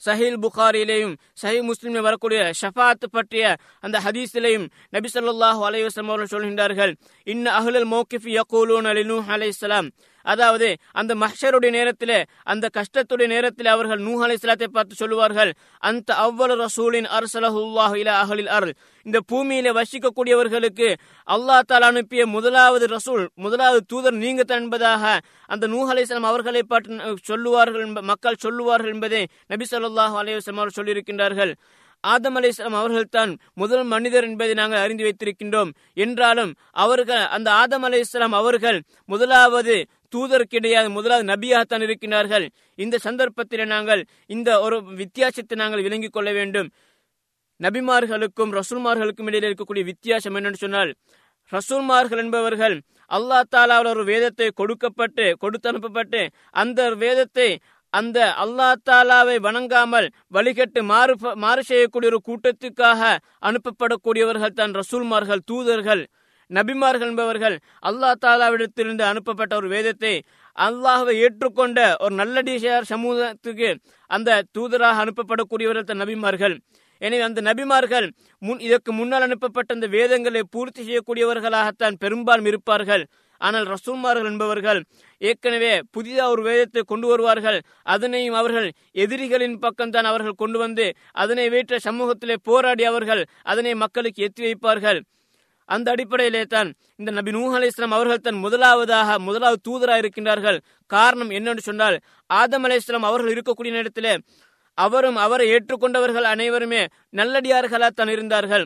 [0.03, 3.45] சஹீல் புகாரிலேயும் சஹி முஸ்லிமில் வரக்கூடிய ஷஃபாத் பற்றிய
[3.81, 6.93] அந்த ஹதீஸிலையும் நபி சொல்லாஹு அலைவாஸ்லாம் அவர்கள் சொல்கின்றார்கள்
[7.27, 9.89] இன்ன அஹ்லல் மோக்கிஃபி யகூலூன் அலி நூஹ் அலை இஸ்லாம்
[10.25, 16.61] அதாவது அந்த மஹ்ஷருடைய நேரத்தில் அந்த கஷ்டத்துடைய நேரத்தில் அவர்கள் நூஹ் அலை இஸ்லாத்தை பார்த்து சொல்லுவார்கள் அந்த அவ்வளவு
[16.65, 18.75] ரசூலின் அரசலஹுல்லாஹ் இல அகலில் அருள்
[19.07, 20.89] இந்த பூமியில வசிக்கக்கூடியவர்களுக்கு
[21.29, 25.05] அல்லா தாலா அனுப்பிய முதலாவது ரசூல் முதலாவது தூதர் நீங்க என்பதாக
[25.49, 31.53] அந்த நூஹ் இஸ்லாம் அவர்களை பார்த்து சொல்லுவார்கள் மக்கள் சொல்லுவார்கள் என்பதை நபி சொல்லாஹு அலையம் அவர்கள் சொல்லியிருக்கின்றார்கள்.
[32.05, 35.71] ஆதம் அலி இஸ்லாம் அவர்கள் தான் முதல் மனிதர் என்பதை நாங்கள் அறிந்து வைத்திருக்கின்றோம்.
[36.05, 36.53] என்றாலும்
[36.85, 39.77] அவர்கள் அந்த ஆதம் அலி இஸ்லாம் அவர்கள் முதலாவது
[40.15, 42.47] தூதர் கிடையாது முதலாவது நபியாகத்தான் இருக்கிறார்கள்
[42.79, 44.03] இந்த சந்தர்ப்பத்தில் நாங்கள்
[44.35, 46.69] இந்த ஒரு வித்தியாசத்தை நாங்கள் விளங்கிக் கொள்ள வேண்டும்.
[47.61, 50.91] நபிமார்களுக்கும் ரசூல்மார்களுக்கும் இடையில் இருக்கக்கூடிய வித்தியாசம் என்னன்னு சொன்னால்
[51.53, 52.77] ரசூல்மார்கள் என்பவர்கள்
[53.11, 56.21] அல்லா தாலாவில் ஒரு வேதத்தை கொடுக்கப்பட்டு கொடுத்து அனுப்பப்பட்டு
[56.63, 57.49] அந்த வேதத்தை
[57.93, 63.01] அந்த அல்லா தாலாவை வணங்காமல் வழிகட்டு மாறு மாறு செய்யக்கூடிய ஒரு கூட்டத்துக்காக
[63.49, 66.03] அனுப்பப்படக்கூடியவர்கள் தான் ரசூல்மார்கள் தூதர்கள்.
[66.51, 67.57] நபிமார்கள் என்பவர்கள்
[67.89, 70.15] அல்லா தாலாவிடத்திலிருந்து அனுப்பப்பட்ட ஒரு வேதத்தை
[70.59, 73.69] அல்லாஹவை ஏற்றுக்கொண்ட ஒரு நல்லடியார் சமூகத்துக்கு
[74.11, 76.57] அந்த தூதராக அனுப்பப்படக்கூடியவர்கள் தான் நபிமார்கள்.
[77.03, 78.07] எனவே அந்த நபிமார்கள்
[78.43, 83.05] முன் இதற்கு முன்னால் அனுப்பப்பட்ட அந்த வேதங்களை பூர்த்தி செய்யக்கூடியவர்களாகத்தான் பெரும்பாலும் இருப்பார்கள்.
[83.41, 84.81] ஆனால் ரசூல்மார்கள் என்பவர்கள்
[85.21, 87.59] ஏற்கனவே புதிதாக ஒரு வேதத்தை கொண்டு வருவார்கள்.
[87.95, 88.69] அதனையும் அவர்கள்
[89.05, 90.87] எதிரிகளின் பக்கம்தான் அவர்கள் கொண்டு வந்து
[91.23, 95.01] அதனை வேற்ற சமூகத்திலே போராடி அவர்கள் அதனை மக்களுக்கு எத்தி வைப்பார்கள்.
[95.69, 100.59] அந்த அடிப்படையிலே தான் இந்த நபி நூஹ் அலி இஸ்லாம் அவர்கள் தன் முதலாவதாக முதலாவது தூதராக இருக்கின்றார்கள்.
[100.87, 101.97] காரணம் என்னென்று சொன்னால்
[102.31, 104.15] ஆதம் அலி இஸ்லாம் அவர்கள் இருக்கக்கூடிய நேரத்திலே
[104.79, 106.83] அவரும் அவரை ஏற்றுக்கொண்டவர்கள் அனைவருமே
[107.21, 108.65] நல்லடியார்களாக தான் இருந்தார்கள்.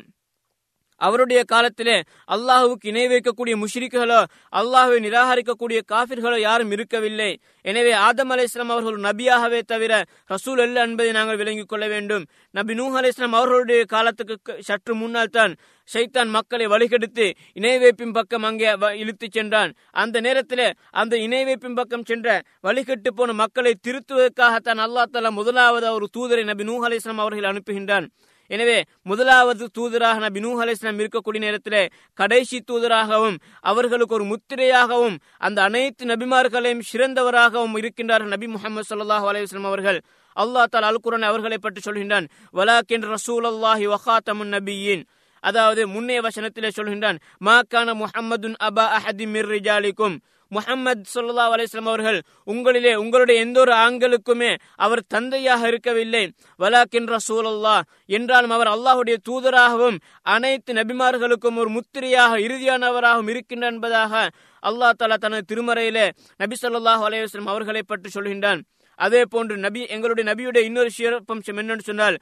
[1.07, 1.97] அவருடைய காலத்திலே
[2.35, 4.21] அல்லாஹுக்கு இணை வைக்கக்கூடிய முஷ்ரிக்குகளோ
[4.61, 7.31] அல்லாஹுவை நிராகரிக்கக்கூடிய காபிர்களோ யாரும் இருக்கவில்லை.
[7.71, 9.93] எனவே ஆதம் அலை இஸ்லாம் அவர்கள் நபியாகவே தவிர
[10.33, 12.25] ரசூல் அல்ல என்பதை நாங்கள் விளங்கிக் கொள்ள வேண்டும்.
[12.59, 15.55] நபி நூஹ் அலை இஸ்லாம் அவர்களுடைய காலத்துக்கு சற்று முன்னால் தான்
[15.89, 17.27] ஷைத்தான் மக்களை வழிகெடுத்து
[17.59, 18.71] இணை வைப்பின் பக்கம் அங்கே
[19.03, 19.71] இழுத்து சென்றான்.
[20.03, 20.67] அந்த நேரத்தில்
[21.03, 22.29] அந்த இணை வைப்பின் பக்கம் சென்ற
[22.67, 28.09] வழிகெட்டு போன மக்களை திருத்துவதற்காகத்தான் அல்லா தலா முதலாவது ஒரு தூதரை நபி நூஹ் அலை இஸ்லாம் அவர்கள் அனுப்புகின்றான்.
[28.51, 28.77] எனவே
[29.11, 31.83] முதலாவது தூதராக நபி நூ அலிஸ்லாம் இருக்கக்கூடிய நேரத்திலே
[32.21, 33.37] கடைசி தூதராகவும்
[33.71, 40.01] அவர்களுக்கு ஒரு முத்திரையாகவும் அந்த அனைத்து நபிமார்களையும் சிறந்தவராகவும் இருக்கின்றார்கள் நபி முகமது சல்லாஹ் அலைஹி அவர்கள்.
[40.37, 42.27] அல்லாஹ் தால் அல் குர்ஆன் அவர்களை பற்றி சொல்கின்றான்.
[42.59, 45.03] வலாக்கின் ரசூல் அல்லாஹி வஹாத்தமுன் நபியின்.
[45.43, 50.17] அதாவது முன்னே வசனத்திலே சொல்கின்றான் மா கான முஹம்மதுன் அபா அஹதி மிர் ரிஜாலிக்கும்.
[50.51, 52.19] முஹம்மது சொல்லா அலிஸ்லாம் அவர்கள்
[52.53, 54.51] உங்களிலே உங்களுடைய எந்த ஒரு ஆண்களுக்குமே
[54.85, 56.23] அவர் தந்தையாக இருக்கவில்லை.
[56.61, 57.77] வலாக்கின் ரசூலல்லா
[58.19, 59.99] என்றாலும் அவர் அல்லாஹுடைய தூதராகவும்
[60.35, 64.15] அனைத்து நபிமார்களுக்கும் ஒரு முத்திரையாக இறுதியானவராகவும் இருக்கின்ற என்பதாக
[64.63, 66.07] அல்லாஹ் தாலா தனது திருமறையிலே
[66.43, 68.61] நபி சொல்லாஹு அலைவாஸ்லம் அவர்களை பற்றி சொல்கின்றான்.
[68.99, 72.17] அதே போன்று நபி எங்களுடைய நபியுடைய இன்னொரு சிறப்பம்சம் என்னன்னு சொன்னால்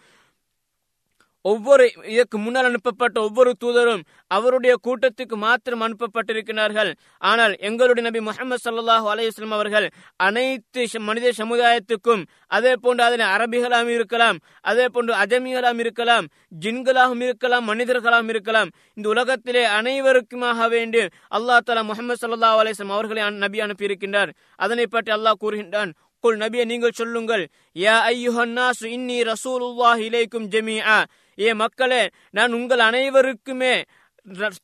[1.50, 4.02] ஒவ்வொரு இதற்கு முன்னால் அனுப்பப்பட்ட ஒவ்வொரு தூதரும்
[4.36, 6.90] அவருடைய கூட்டத்துக்கு மாத்திரம் அனுப்பப்பட்டிருக்கிறார்கள்.
[7.30, 9.86] ஆனால் எங்களுடைய நபி முகமது சல்லாஹூ அலையுஸ்லாம் அவர்கள்
[10.26, 12.22] அனைத்து மனித சமுதாயத்துக்கும்
[12.56, 14.38] அதே போன்று அதில் அரபிகளாகவும் இருக்கலாம்
[14.70, 16.26] அதே போன்று அஜமிகளாகவும் இருக்கலாம்
[16.64, 18.72] ஜின்களாகவும் இருக்கலாம் மனிதர்களாகவும் இருக்கலாம்.
[18.96, 21.02] இந்த உலகத்திலே அனைவருக்குமாக வேண்டி
[21.38, 24.32] அல்லாஹ் தலா முகமது சல்லா அலையம் அவர்களை நபி அனுப்பியிருக்கின்றார்.
[24.64, 25.92] அதனை பற்றி அல்லாஹ் கூறுகின்றான்
[26.24, 27.42] குல் நபியை நீங்கள் சொல்லுங்கள்
[27.76, 30.96] யா ஐயுஹன்னாசு இன்னி ரசூலுல்லாஹி இலைக்கும் ஜமீஆ.
[31.38, 33.74] ஏ மக்களே நான் உங்கள் அனைவருக்குமே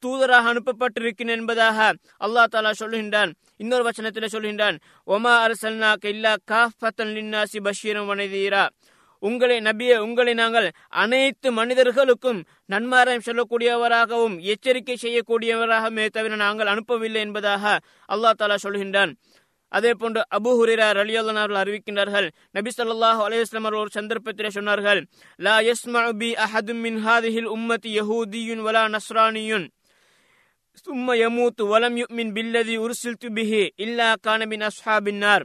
[0.04, 1.78] தூதராக அனுப்பப்பட்டிருக்கிறேன் என்பதாக
[2.26, 4.76] அல்லாஹ் தாலா சொல்லுகின்றான் இன்னொரு வச்சனத்தில் சொல்கின்றான்
[5.08, 8.64] ஒமா அரசல்னாக்க இல்லா காஃபத்தன் லின்னாசி பஷீரம் வனதீரா
[9.22, 10.66] உங்களை நபிய உங்களை நாங்கள்
[11.02, 17.64] அனைத்து மனிதர்களுக்கும் நன்மாராயம் சொல்லக்கூடியவராகவும் எச்சரிக்கை செய்யக்கூடியவராகவே தவிர நாங்கள் அனுப்பவில்லை என்பதாக
[18.08, 19.12] அல்லாஹ் தாலா சொல்கின்றான்.
[19.76, 22.26] அதே போன்று அபு ஹுரேரா ரலியல்லான் அவர்கள் அறிவிக்கின்றார்கள்.
[22.56, 25.00] நபி சொல்லாஹ் அலைஹி அவர்கள் ஒரு சந்தர்ப்பத்திலே சொன்னார்கள்
[25.46, 29.66] லா யஸ்மா பி அஹதும் மின் ஹாதிஹில் உம்மத்தி யஹூதியுன் வலா நஸ்ரானியுன்.
[30.84, 35.44] சும்ம யமூத்து வலம் யுமின் பில்லதி உருசில் துபிஹி இல்லா கானபின் அஸ்ஹாபின்னார்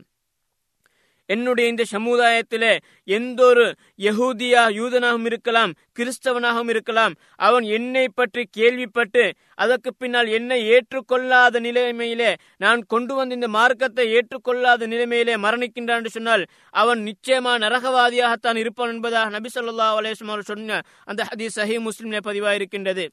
[1.29, 2.73] என்னுடைய இந்த சமுதாயத்திலே
[3.07, 3.65] எந்த ஒரு
[3.99, 9.23] யகூதியா யூதனாகவும் இருக்கலாம் கிறிஸ்தவனாகவும் இருக்கலாம் அவன் என்னை பற்றி கேள்விப்பட்டு
[9.55, 16.45] அதற்கு பின்னால் என்னை ஏற்றுக்கொள்ளாத நிலைமையிலே நான் கொண்டு வந்த இந்த மார்க்கத்தை ஏற்றுக்கொள்ளாத நிலைமையிலே மரணிக்கின்றான் என்று சொன்னால்
[16.83, 23.05] அவன் நிச்சயமா நரகவாதியாகத்தான் இருப்பான் என்பதாக நபி சொல்லா அலேஸ்லம் அவர் சொன்ன அந்த ஹதீஸ் சஹி முஸ்லிம்ல பதிவாயிருக்கின்றது.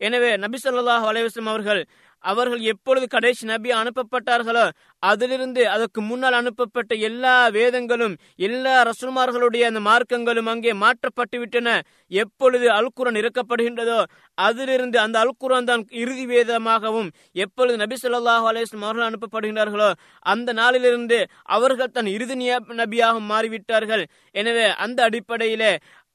[0.00, 1.80] எனவே நபி சொல்லாஹ் அலைவாஸ்லம் அவர்கள்
[2.24, 4.64] அவர்கள் எப்பொழுது கடைசி நபி அனுப்பப்பட்டார்களோ
[5.02, 11.76] அதிலிருந்து அதற்கு முன்னால் அனுப்பப்பட்ட எல்லா வேதங்களும் எல்லா ரசுமார்களுடைய அந்த மார்க்கங்களும் அங்கே மாற்றப்பட்டு விட்டன
[12.12, 14.00] எப்பொழுது அல்குரான் இறக்கப்படுகின்றதோ
[14.38, 19.90] அதிலிருந்து அந்த அல்குரான் தான் இறுதி வேதமாகவும் எப்பொழுது நபி சொல்லாஹு அலேஸ்லம் அவர்கள் அனுப்பப்படுகின்றார்களோ
[20.26, 22.36] அந்த நாளிலிருந்து அவர்கள் தன் இறுதி
[22.78, 24.04] நபியாக மாறிவிட்டார்கள்.
[24.32, 25.72] எனவே அந்த அடிப்படையிலே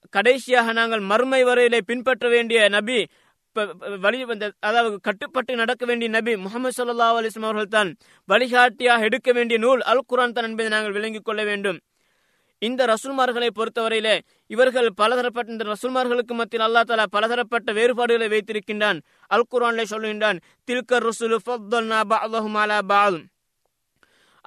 [0.09, 2.97] கடைசியாக நாங்கள் மறுமை வரையிலே பின்பற்ற வேண்டிய நபி
[4.03, 4.19] வழி
[4.69, 7.89] அதாவது கட்டுப்பட்டு நடக்க வேண்டிய நபி முகமது சல்லா அலிஸ்லாம் அவர்கள் தான்
[8.29, 11.79] வழிகாட்டியாக எடுக்க வேண்டிய நூல் அல் குரான் தான் என்பதை நாங்கள் விளங்கிக் கொள்ள வேண்டும்.
[12.61, 14.15] இந்த ரசூல்மார்களை பொறுத்தவரையிலே
[14.53, 18.99] இவர்கள் பலதரப்பட்ட இந்த ரசூல்மார்களுக்கு மத்தியில் அல்லா தலா பலதரப்பட்ட வேறுபாடுகளை வைத்திருக்கின்றான்.
[19.35, 21.39] அல் குரான்ல சொல்லுகின்றான் தில்கர் ரசூலு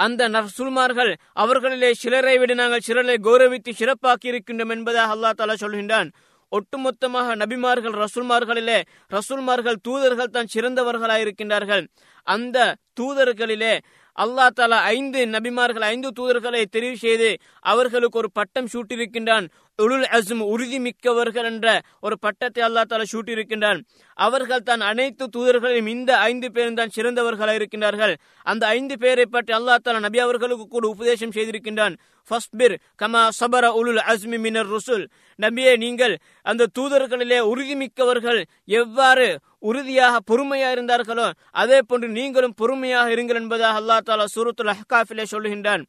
[0.05, 1.11] அந்த ரசூல்மார்கள்
[1.43, 6.09] அவர்களிலே சிலரை விட நாங்கள் சிலரை கௌரவித்து சிறப்பாக்கி இருக்கின்றோம் என்பதாக அல்லா தாலா சொல்கின்றான்.
[6.51, 8.83] ஒட்டுமொத்தமாக நபிமார்கள் ரசூல்மார்களிலே
[9.13, 11.87] ரசூல்மார்கள் தூதர்கள் தான் சிறந்தவர்களாயிருக்கின்றார்கள்.
[12.23, 13.81] அந்த தூதர்களிலே
[14.23, 17.29] அல்லா தாலா ஐந்து நபிமார்கள் ஐந்து தூதர்களை தெரிவு செய்து
[17.73, 19.47] அவர்களுக்கு ஒரு பட்டம் சூட்டியிருக்கின்றான்.
[19.79, 21.67] உலுல் அஸ்ம் உறுதி மிக்கவர்கள் என்ற
[22.07, 23.81] ஒரு பட்டத்தை அல்லா தாலா சூட்டியிருக்கின்றான்.
[24.27, 28.15] அவர்கள் தான் அனைத்து தூதர்களையும் இந்த ஐந்து பேரும் தான் சிறந்தவர்களாக இருக்கின்றார்கள்.
[28.47, 31.97] அந்த ஐந்து பேரை பற்றி அல்லா தாலா நபி அவர்களுக்கு கூட உபதேசம் செய்திருக்கின்றான்.
[32.31, 35.05] ஃபஸ்பிர் கமா சபர உலுல் அஸ்மி மினர் ருசுல்.
[35.39, 36.15] நபியே நீங்கள்
[36.51, 38.41] அந்த தூதர்களிலே உறுதிமிக்கவர்கள்
[38.81, 39.27] எவ்வாறு
[39.69, 41.27] உறுதியாக பொறுமையாக இருந்தார்களோ
[41.63, 45.85] அதே போன்று நீங்களும் பொறுமையாக இருங்கள் என்பதாக அல்லா தாலா சூரத்துல் அஹ்காஃபிலே சொல்லுகின்றான்.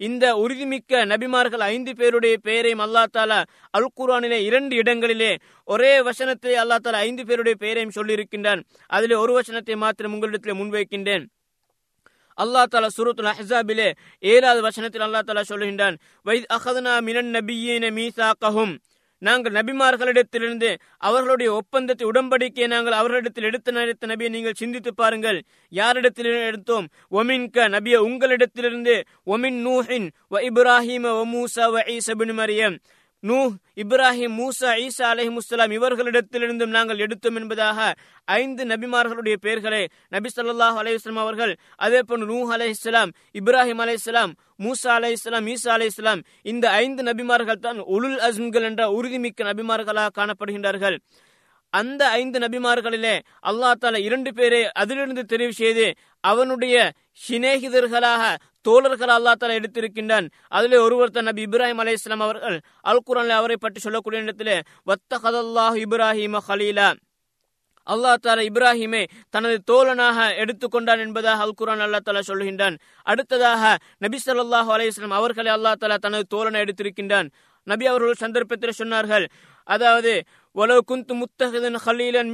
[0.00, 3.38] இந்த உறுதிமிக்க நபிமார்கள் ஐந்து பேருடைய பெயரையும் அல்லா தாலா
[3.76, 5.32] அல் குரானிலே இரண்டு இடங்களிலே
[5.68, 8.62] ஒரே வசனத்தை அல்லா தாலா ஐந்து பேருடைய பெயரையும் சொல்லியிருக்கின்றான்.
[8.96, 11.24] அதிலே ஒரு வசனத்தை மாத்திரம் உங்களிடத்தில் முன்வைக்கின்றேன்.
[12.38, 13.88] அல்லா தாலா சுரத்துல் அஹாபிலே
[14.32, 15.96] ஏழாவது வசனத்தில் அல்லா தாலா சொல்லுகின்றான்
[16.28, 18.74] வைத் அஹதனா மினன் நபியேன மீசா கஹும்
[19.22, 20.70] நாங்கள் நபிமார்களிடத்திலிருந்து
[21.08, 25.38] அவர்களுடைய ஒப்பந்தத்தை உடன்படிக்கையை நாங்கள் அவர்களிடத்தில் எடுத்த நடித்த நபியை நீங்கள் சிந்தித்து பாருங்கள்.
[25.72, 28.96] யாரிடத்தில் எடுத்தோம் ஒமின்க நபிய உங்களிடத்திலிருந்து.
[29.26, 32.76] ஒமின் நூஹின் வ இப்ராஹிம வ மூசா வ ஈசபின் மரியம்.
[33.24, 33.36] நூ
[33.82, 37.78] இப்ராஹிம் மூசா ஈசா அலஹிமுஸ்லாம் இவர்களிடத்திலிருந்தும் நாங்கள் எடுத்தோம் என்பதாக
[38.28, 44.32] ஐந்து நபிமார்களுடைய பெயர்களை நபி சொல்லாஹ் அலையுஸ்லாம் அவர்கள் அதே போன்று நூ அலை இஸ்லாம் இப்ராஹிம் அலை இஸ்லாம்
[44.58, 50.14] மூசா அலை இஸ்லாம் ஈசா அலை இஸ்லாம் இந்த ஐந்து நபிமார்கள் தான் உலுல் அஸ்ம்கள் என்ற உறுதிமிக்க நபிமார்களாக
[50.18, 50.98] காணப்படுகின்றார்கள்.
[51.72, 53.14] அந்த ஐந்து நபிமார்களிலே
[53.50, 55.86] அல்லாஹ் தால இரண்டு பேரை அதிலிருந்து தெரிவு செய்து
[56.30, 56.76] அவனுடைய
[57.26, 58.22] சிநேகிதர்களாக
[58.66, 60.26] தோழர்கள் அல்லா தாலா எடுத்திருக்கின்றான்.
[60.56, 62.58] அதிலே ஒருவர் தான் நபி இப்ராஹிம் அலி இஸ்லாம் அவர்கள்
[62.90, 64.56] அல் குரான் அவரை பற்றி சொல்லக்கூடிய இடத்திலே
[64.90, 66.88] வத்தகதல்லாஹ் இப்ராஹிம ஹலீலா
[67.86, 69.02] அல்லாஹ் தாலா இப்ராஹிமை
[69.34, 72.76] தனது தோழனாக எடுத்துக்கொண்டான் என்பதாக அல் குரான் அல்லா தாலா சொல்கின்றான்.
[73.12, 73.62] அடுத்ததாக
[74.04, 77.30] நபி சொல்லாஹு அலையம் அவர்களை அல்லா தாலா தனது தோழனை எடுத்திருக்கின்றான்.
[77.66, 79.26] நபி அவர்கள் சந்தர்ப்பத்தில் சொன்னார்கள்
[79.74, 80.12] அதாவது
[80.56, 82.30] ஒலவு குந்து முத்தகதன் ஹலீலன்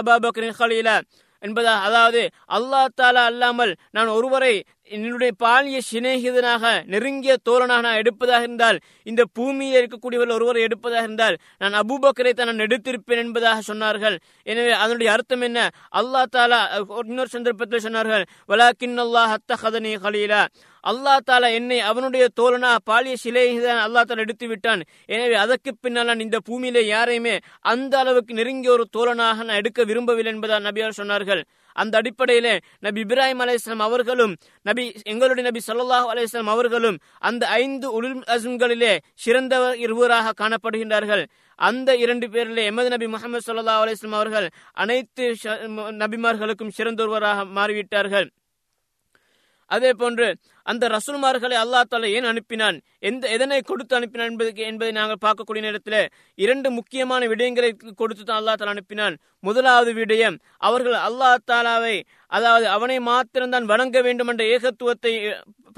[0.00, 0.96] அபாபக்கரின் ஹலீலா
[1.42, 2.20] என்பதா அதாவது
[2.56, 4.54] அல்லாஹ் தாலா அல்லாமல் நான் ஒருவரை
[4.90, 11.76] என்னுடைய பாலிய சிநேகிதனாக நெருங்கிய தோழனாக நான் எடுப்பதாக இருந்தால் இந்த பூமியில் இருக்கக்கூடியவர்கள் ஒருவரை எடுப்பதாக இருந்தால் நான்
[11.82, 14.16] அபூபக்கரை தான் நான் எடுத்திருப்பேன் என்பதாக சொன்னார்கள்.
[14.46, 15.58] எனவே அதனுடைய அர்த்தம் என்ன?
[16.00, 16.60] அல்லா தாலா
[17.08, 20.42] இன்னொரு சந்தர்ப்பத்தில் சொன்னார்கள் வலாக்கின் அல்லாஹ் ஹத்த ஹதனி ஹலீலா
[20.90, 24.82] அல்லா தாலா என்னை அவனுடைய தோழனா பாலிய சிலைதான் அல்லா தாலா எடுத்து விட்டான்.
[25.14, 27.34] எனவே அதற்கு பின்னால் நான் இந்த பூமியிலே யாரையுமே
[27.72, 31.42] அந்த அளவுக்கு நெருங்கிய ஒரு தோழனாக நான் எடுக்க விரும்பவில்லை என்பதால் நபியார் சொன்னார்கள்.
[31.76, 32.52] அந்த அடிப்படையிலே
[32.86, 34.34] நபி இப்ராஹிம் அலையாம் அவர்களும்
[34.68, 38.92] நபி எங்களுடைய நபி சொல்லாஹ் அலையாம் அவர்களும் அந்த ஐந்து உலுல் அசும்களிலே
[39.24, 41.24] சிறந்தவர் இருவராக காணப்படுகின்றார்கள்.
[41.68, 44.48] அந்த இரண்டு பேரிலே எமது நபி முகமது சொல்லா அலிஸ்லாம் அவர்கள்
[44.84, 45.26] அனைத்து
[46.02, 48.28] நபிமார்களுக்கும் சிறந்தொருவராக மாறிவிட்டார்கள்.
[49.74, 50.26] அதே போன்று
[50.72, 52.76] அந்த ரசூல்மார்களை அல்லா தாலா ஏன் அனுப்பினான்?
[53.08, 56.00] எந்த எதனை கொடுத்து அனுப்பினான் என்பதுக்கு என்பதை நாங்கள் பார்க்கக்கூடிய நேரத்தில்
[56.44, 59.16] இரண்டு முக்கியமான விடயங்களை கொடுத்து தான் அல்லா தாலா அனுப்பினான்.
[59.48, 61.96] முதலாவது விடயம் அவர்கள் அல்லா தாலாவை
[62.36, 65.14] அதாவது அவனை மாத்திரம்தான் வணங்க வேண்டும் என்ற ஏகத்துவத்தை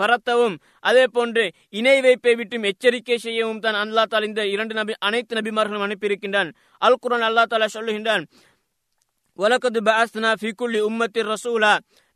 [0.00, 0.56] பரத்தவும்
[0.88, 1.44] அதே போன்று
[1.78, 6.50] இணை வைப்பை விட்டும் எச்சரிக்கை செய்யவும் தான் அல்லா தாலா இந்த இரண்டு நபி அனைத்து நபிமார்களும் அனுப்பியிருக்கின்றான்.
[6.82, 8.26] அல் குரான் அல்லா தாலா சொல்லுகின்றான்
[9.38, 11.72] உலகது பாஸ்னா ஃபிகுல்லி உம்மத்தின் ரசூலா.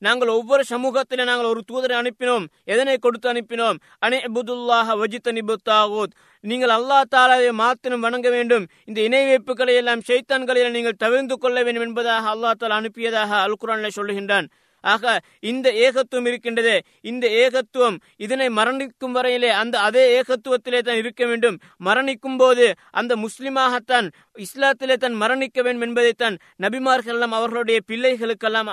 [0.07, 2.47] நாங்கள் ஒவ்வொரு சமூகத்திலும் நாங்கள் ஒரு தூதரை அனுப்பினோம்.
[2.65, 3.77] எதனை கொடுத்து அனுப்பினோம்?
[4.07, 6.15] அனே அபுதுல்லாஹ வஜித்த தாவூத்.
[6.41, 8.65] நீங்கள் அல்லா தாலாவை மாத்திரம் வணங்க வேண்டும்.
[8.85, 13.97] இந்த இணை வைப்புகளை எல்லாம் ஷைத்தான்களை நீங்கள் தவிர்த்து கொள்ள வேண்டும் என்பதாக அல்லா தாலா அனுப்பியதாக அல் குரான்
[13.99, 14.49] சொல்லுகின்றான்.
[14.93, 15.13] ஆக
[15.51, 16.75] இந்த ஏகத்துவம் இருக்கின்றது.
[17.11, 21.57] இந்த ஏகத்துவம் இதனை மரணிக்கும் வரையிலே அந்த அதே ஏகத்துவத்திலே தான் இருக்க வேண்டும்.
[21.89, 22.67] மரணிக்கும் போது
[23.01, 24.09] அந்த முஸ்லிமாகத்தான்
[24.47, 28.71] இஸ்லாத்திலே தான் மரணிக்க வேண்டும் என்பதைத்தான் நபிமார்கள் எல்லாம் அவர்களுடைய பிள்ளைகளுக்கெல்லாம்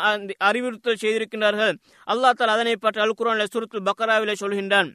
[0.49, 1.75] அறிவுறுத்தல் செய்திருக்கின்றார்கள்.
[2.13, 4.89] அல்லா தால் அதனை பற்றி அல்குரான் சுருத்துல் பக்கராவிலே சொல்கின்றான்.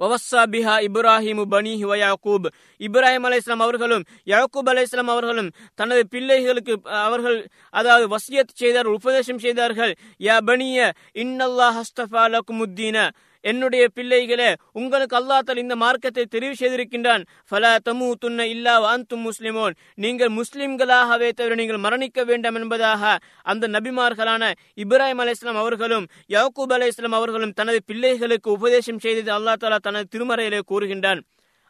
[0.00, 2.46] வவஸ்ஸா பிஹா இப்ராஹிமு பனிஹி வ யாக்கூப்
[2.80, 7.38] இப்ராஹிம் அலைஹிஸ்லாம் அவர்களும் யாக்கூப் அலைஹிஸ்லாம் அவர்களும் தனது பிள்ளைகளுக்கு அவர்கள்
[7.74, 10.78] அதாவது வசியத் செய்தார் உபதேசம் செய்தார்கள் யா பனிய
[11.16, 12.96] இன்னல்லாஹ் ஹஸ்தஃபா லக்குமுத்தீன
[13.44, 14.48] என்னுடைய பிள்ளைகளே
[14.80, 17.22] உங்களுக்கு அல்லாஹ் இந்த மார்க்கத்தை தெரிவு செய்திருக்கின்றான்.
[17.50, 19.74] ஃபலா தமு துன்ன இல்லா வாந்தும் முஸ்லிமோன்.
[20.04, 23.16] நீங்கள் முஸ்லிம்களாகவே தவிர நீங்கள் மரணிக்க வேண்டும் என்பதாக
[23.52, 24.52] அந்த நபிமார்களான
[24.84, 30.08] இப்ராஹிம் அலி இஸ்லாம் அவர்களும் யாக்கூப் அலி இஸ்லாம் அவர்களும் தனது பிள்ளைகளுக்கு உபதேசம் செய்தது அல்லா தாலா தனது
[30.14, 31.22] திருமறையிலே கூறுகின்றான்.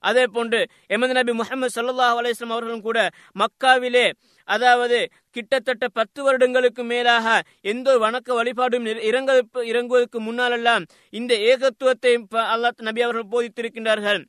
[0.02, 2.98] அதே போன்று எமது நபி முகமது சல்லாஹ் அலிஸ்லாம் அவர்களும் கூட
[3.36, 4.06] மக்காவிலே
[4.48, 4.98] அதாவது
[5.36, 7.26] கிட்டத்தட்ட பத்து வருடங்களுக்கு மேலாக
[7.72, 9.30] எந்த ஒரு வணக்க வழிபாடும் இறங்க
[9.72, 12.14] இறங்குவதற்கு முன்னாலெல்லாம் இந்த ஏகத்துவத்தை
[12.54, 14.20] அல்லாஹ் நபி அவர்கள் போதித்திருக்கின்றார்கள்.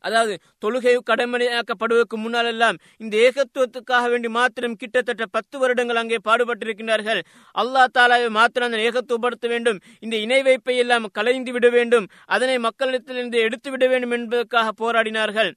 [0.00, 0.34] அதாவது
[0.64, 7.20] தொழுகை கடமையாக்கப்படுவதற்கு முன்னாலெல்லாம் இந்த ஏகத்துவத்துக்காக வேண்டி மாத்திரம் கிட்டத்தட்ட பத்து வருடங்கள் அங்கே பாடுபட்டிருக்கின்றார்கள்.
[7.54, 9.80] அல்லா தாலாவை மாத்திரம் அந்த ஏகத்துவப்படுத்த வேண்டும்.
[10.00, 12.08] இந்த இணை வைப்பை எல்லாம் கலைந்து விட வேண்டும்.
[12.26, 15.52] அதனை மக்களிடத்திலிருந்து எடுத்து விட வேண்டும் என்பதற்காக போராடினார்கள்.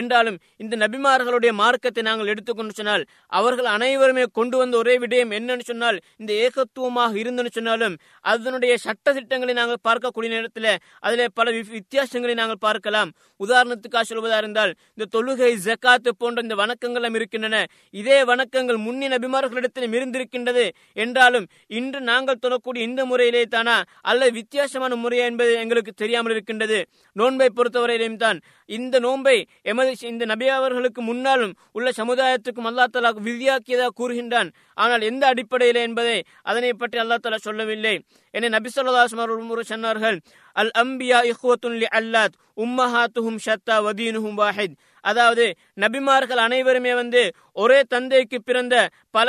[0.00, 3.04] என்றாலும் இந்த நபிமார்களுடைய மார்க்கத்தை நாங்கள் எடுத்துக்கொண்டு சொன்னால்
[3.38, 7.96] அவர்கள் அனைவருமே கொண்டு வந்த ஒரே விடயம் என்னன்னு சொன்னால் இந்த ஏகத்துவமாக இருந்துன்னு சொன்னாலும்
[8.32, 10.70] அதனுடைய சட்ட திட்டங்களை நாங்கள் பார்க்கக்கூடிய நேரத்தில்
[11.06, 13.10] அதிலே பல வித்தியாசங்களை நாங்கள் பார்க்கலாம்.
[13.40, 17.56] உதாரணத்துக்காக சொல்வதா இருந்தால் இந்த தொழுகை ஜக்காத்து போன்ற இந்த வணக்கங்களும் இருக்கின்றன.
[18.00, 20.64] இதே வணக்கங்கள் முன்னி நபிமார்களிடத்தில் இருந்திருக்கின்றது.
[21.04, 21.46] என்றாலும்
[21.78, 23.76] இன்று நாங்கள் தொடரக்கூடிய இந்த முறையிலே தானா
[24.10, 26.78] அல்லது வித்தியாசமான முறையா என்பது எங்களுக்கு தெரியாமல் இருக்கின்றது.
[27.16, 28.38] நோன்பை பொறுத்தவரையிலும் தான்
[28.70, 29.36] இந்த நோன்பை
[29.70, 34.50] எமது இந்த நபி அவர்களுக்கு முன்னாலும் உள்ள சமுதாயத்துக்கும் அல்லா தலா விதியாக்கியதாக கூறுகின்றான்.
[34.74, 37.94] ஆனால் எந்த அடிப்படையில் என்பதை அதனை பற்றி அல்லா தலா சொல்லவில்லை.
[38.34, 40.18] என நபி சொல்லாஸ்மர் சொன்னார்கள்
[40.56, 44.74] அல் அம்பியா இஹ்வத்துன் அல்லாத் உம்மஹாத்துஹும் ஷத்தா வதீனுஹும் வாஹித்.
[45.04, 45.44] அதாவது
[45.82, 47.22] நபிமார்கள் அனைவருமே வந்து
[47.62, 48.74] ஒரே தந்தைக்கு பிறந்த
[49.16, 49.28] பல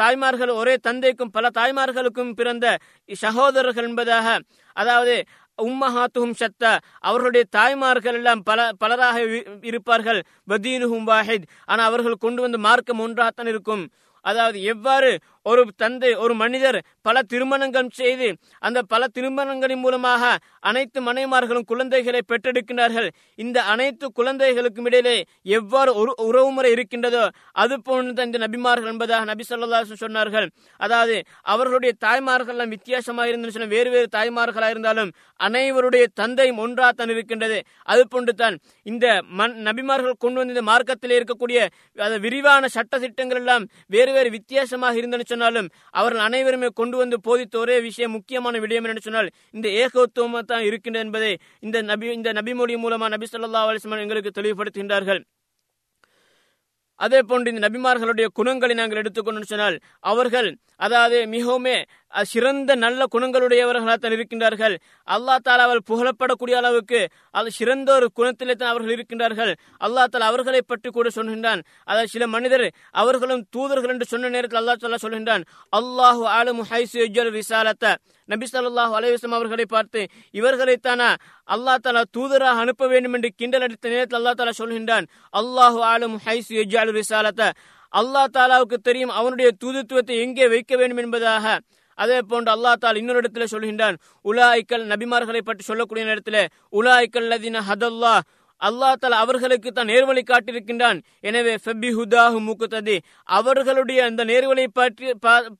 [0.00, 2.66] தாய்மார்கள் ஒரே தந்தைக்கும் பல தாய்மார்களுக்கும் பிறந்த
[3.08, 4.38] சகோதரர்கள் என்பதாக
[4.76, 5.14] அதாவது
[5.62, 9.16] உம்மஹாத்துஹும் சத்தா அவர்களுடைய தாய்மார்கள் எல்லாம் பல பலராக
[9.62, 10.20] இருப்பார்கள்.
[10.48, 11.46] பதீனுஹும் வாஹித்.
[11.64, 13.84] ஆனால் அவர்கள் கொண்டு வந்த மார்க்கம் ஒன்றாகத்தான் இருக்கும்.
[14.20, 15.18] அதாவது எவ்வாறு
[15.50, 18.28] ஒரு தந்தை ஒரு மனிதர் பல திருமணங்கள் செய்து
[18.66, 20.22] அந்த பல திருமணங்களின் மூலமாக
[20.70, 23.08] அனைத்து மனைமார்களும் குழந்தைகளை பெற்றெடுக்கின்றார்கள்.
[23.44, 25.16] இந்த அனைத்து குழந்தைகளுக்கும் இடையிலே
[25.58, 27.24] எவ்வாறு ஒரு உறவுமுறை இருக்கின்றதோ
[27.64, 30.48] அது போன்று இந்த நபிமார்கள் என்பதாக நபி சொல்லா சொன்னார்கள்.
[30.80, 31.16] அதாவது
[31.54, 37.58] அவர்களுடைய தாய்மார்கள் எல்லாம் வித்தியாசமாக இருந்தது வேறு வேறு தாய்மார்களாக இருந்தாலும் அனைவருடைய தந்தையும் ஒன்றாத்தான் இருக்கின்றது.
[37.92, 38.56] அது போன்று தான்
[38.86, 39.06] இந்த
[39.38, 41.60] மண் நபிமார்கள் கொண்டு வந்த இந்த மார்க்கத்தில் இருக்கக்கூடிய
[42.24, 45.70] விரிவான சட்ட திட்டங்கள் எல்லாம் வேறு வேறு வித்தியாசமாக இருந்தன்னு சொன்னாலும்
[46.00, 51.04] அவர்கள் அனைவருமே கொண்டு வந்து போதித்த ஒரே விஷயம் முக்கியமான விடயம் என்று சொன்னால் இந்த ஏகத்துவம் தான் இருக்கின்றது
[51.06, 51.32] என்பதை
[51.66, 55.22] இந்த நபி இந்த நபிமொழி மூலமா நபி சொல்லா அலிஸ்மான் எங்களுக்கு தெளிவுபடுத்துகின்றார்கள்.
[57.00, 59.76] அதே போன்று இந்த நபிமார்களுடைய குணங்களை நாங்கள் எடுத்துக்கொண்டு சொன்னால்
[60.10, 60.48] அவர்கள்
[60.86, 61.66] அதாவது மிகவும்
[62.32, 64.74] சிறந்த நல்ல குணங்களுடையவர்களாக இருக்கின்றார்கள்.
[65.08, 67.00] அல்லா தாலாவால் புகழப்படக்கூடிய அளவுக்கு
[67.38, 69.52] அது சிறந்த ஒரு குணத்திலே தான் அவர்கள் இருக்கின்றார்கள்.
[69.86, 71.60] அல்லா தாலா அவர்களை பற்றி கூட சொல்கின்றான்.
[71.90, 72.66] அதாவது சில மனிதர்
[73.02, 75.44] அவர்களும் தூதர்கள் என்று சொன்ன நேரத்தில் அல்லா தாலா சொல்கின்றான்
[75.80, 77.92] அல்லாஹு ஆலமு ஹைசு விசாலத்தை.
[78.28, 80.00] நபி சல்லாஹு அலைவசம் அவர்களை பார்த்து
[80.38, 81.10] இவர்களைத்தானா
[81.48, 85.06] அல்லா தாலா தூதராக அனுப்ப வேண்டும் என்று கிண்டல் அடித்த நேரத்தில் அல்லா தாலா சொல்கின்றான்
[85.40, 87.52] அல்லாஹு ஆளும் ஹைசு எஜ்ஜாலு ரிசாலத்த
[87.92, 91.44] அல்லா தாலாவுக்கு தெரியும் அவனுடைய தூதுத்துவத்தை எங்கே வைக்க வேண்டும் என்பதாக.
[91.98, 96.40] அதே போன்று அல்லா தால் இன்னொரு இடத்துல சொல்கின்றான் உலாய்க்கல் நபிமார்களை பற்றி சொல்லக்கூடிய நேரத்தில்
[96.72, 98.14] உலாய்க்கல் லதின ஹதல்லா
[98.62, 100.98] அல்லா தலா அவர்களுக்கு தான் நேர்வழி காட்டியிருக்கின்றான்.
[101.28, 102.96] எனவே ஃபெபி ஹுதாஹு முக்குத்ததி
[103.38, 105.06] அவர்களுடைய அந்த நேர்வழி பற்றி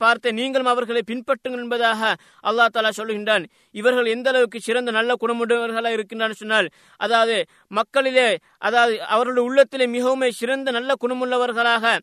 [0.04, 2.12] பார்த்து நீங்களும் அவர்களை பின்பற்றுங்கள் என்பதாக
[2.50, 3.46] அல்லா தலா சொல்கின்றான்.
[3.80, 6.68] இவர்கள் எந்த அளவுக்கு சிறந்த நல்ல குணமுடையவர்களாக இருக்கின்றான்னு சொன்னால்
[7.00, 7.36] அதாவது
[7.80, 8.28] மக்களிலே
[8.68, 11.98] அதாவது அவர்களுடைய உள்ளத்திலே மிகவும் சிறந்த நல்ல குணமுள்ளவர்களாக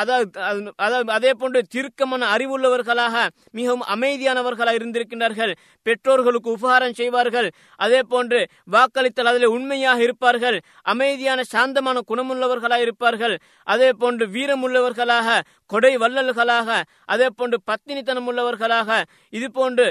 [0.00, 3.14] அதாவது அதே போன்று தீர்க்கமான அறிவுள்ளவர்களாக
[3.58, 5.52] மிகவும் அமைதியானவர்களாக இருந்திருக்கின்றார்கள்.
[5.86, 7.48] பெற்றோர்களுக்கு உபகாரம் செய்வார்கள்.
[7.84, 8.40] அதே போன்று
[8.74, 10.56] வாக்களித்தல் அதில் உண்மையாக இருப்பார்கள்.
[10.84, 13.34] அமைதியான சாந்தமான குணமுள்ளவர்களாக இருப்பார்கள்
[13.66, 15.38] அதே போன்று வீரமுள்ளவர்களாக
[15.72, 16.68] கொடை வள்ளல்களாக
[17.06, 18.90] அதே போன்று பத்தினித்தனம் உள்ளவர்களாக
[19.32, 19.86] இது போன்று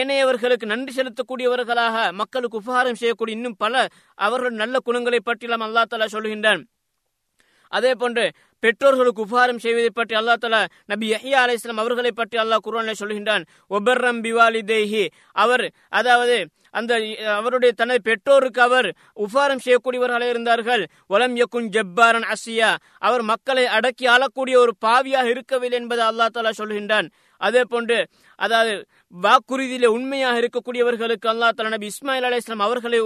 [0.00, 3.74] ஏனையவர்களுக்கு நன்றி செலுத்தக்கூடியவர்களாக மக்களுக்கு உபகாரம் செய்யக்கூடிய இன்னும் பல
[4.18, 6.62] அவர்கள் நல்ல குணங்களை பற்றிலாம் அல்லா தலா சொல்கின்றான்
[7.72, 8.24] அதே போன்று
[8.62, 13.44] பெற்றோர்களுக்கு உபகாரம் செய்வதை பற்றி அல்லா தலா நபி யஹியா அலை இஸ்லாம் அவர்களை பற்றி அல்லாஹ் குர்ஆனில் சொல்கின்றான்
[13.70, 15.04] ஒபர்ரம் பிவாலி தேஹி
[15.36, 15.64] அவர்
[16.00, 16.36] அதாவது
[16.74, 16.92] அந்த
[17.36, 20.82] அவருடைய தனது பெற்றோருக்கு அவர் உபாரம் செய்யக்கூடியவர்களாக இருந்தார்கள்.
[21.12, 22.70] வலம் யக்குன் ஜப்பாரன் அசியா.
[23.06, 27.08] அவர் மக்களை அடக்கி ஆளக்கூடிய ஒரு பாவியாக இருக்கவில்லை என்பதை அல்லா தாலா சொல்கின்றான்
[27.40, 27.98] அதே போன்று
[28.38, 28.72] அதாவது
[29.12, 32.98] வாக்குறுதியிலே உண்மையாக இருக்கக்கூடியவர்களுக்கு அல்லா தலா நபி இஸ்மாயில் அலி இஸ்லாம் அவர்களை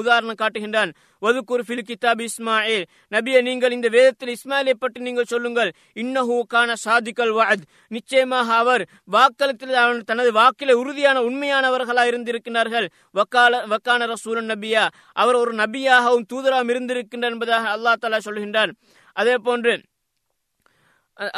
[0.00, 0.92] உதாரணம் காட்டுகின்றான்.
[1.24, 2.84] வதுக்குர் ஃபில் கிதாப் இஸ்மாயில்.
[3.14, 5.70] நபியை நீங்கள் இந்த வேதத்தில் இஸ்மாயிலை பற்றி நீங்கள் சொல்லுங்கள்.
[6.02, 8.84] இன்னஹூ கான சாதிக்கல் வாத் நிச்சயமாக அவர்
[9.16, 9.76] வாக்களத்தில்
[10.10, 12.88] தனது வாக்கிலே உறுதியான உண்மையானவர்களாக இருந்திருக்கிறார்கள்
[13.20, 14.86] வக்கால வக்கான ரசூலன் நபியா.
[15.22, 18.72] அவர் ஒரு நபியாகவும் தூதராகவும் இருந்திருக்கின்றார் என்பதாக அல்லா தலா சொல்கின்றான்.
[19.16, 19.72] அதே போன்று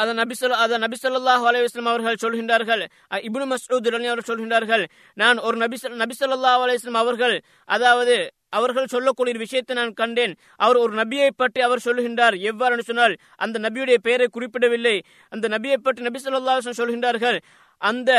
[0.00, 2.82] அதை நபி சொல் அதை நபி சொல்லாஹ் அலைவாஸ்லாம் அவர்கள் சொல்கின்றார்கள்.
[3.28, 4.84] இப்னு மசூத் அவர்கள் சொல்கின்றார்கள்
[5.22, 7.36] நான் ஒரு நபி நபி சொல்லாஹ் அலைவாஸ்லாம் அவர்கள்
[7.76, 8.16] அதாவது
[8.58, 10.34] அவர்கள் சொல்லக்கூடிய விஷயத்தை நான் கண்டேன்.
[10.64, 12.86] அவர் ஒரு நபியை பற்றி அவர் சொல்லுகின்றார் எவ்வாறு?
[12.90, 14.96] சொன்னால் அந்த நபியுடைய பெயரை குறிப்பிடவில்லை.
[15.32, 17.38] அந்த நபியை பற்றி நபி சொல்லா சொல்கின்றார்கள்
[17.82, 18.10] அந்த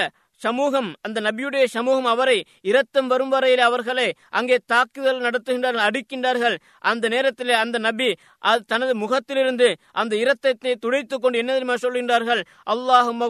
[0.42, 6.56] சமூகம் அந்த நபியுடைய சமூகம் அவரை இரத்தம் வரும் வரையில் அவர்களை அங்கே தாக்குதல் நடத்துகின்றார்கள் அடிக்கின்றார்கள்.
[6.80, 8.10] அந்த நேரத்தில் அந்த நபி
[8.68, 12.42] தனது முகத்திலிருந்து அந்த இரத்தத்தை துடைத்துக் கொண்டு என்ன தெரியுமா சொல்கின்றார்கள்?
[12.74, 13.22] அல்லாஹும்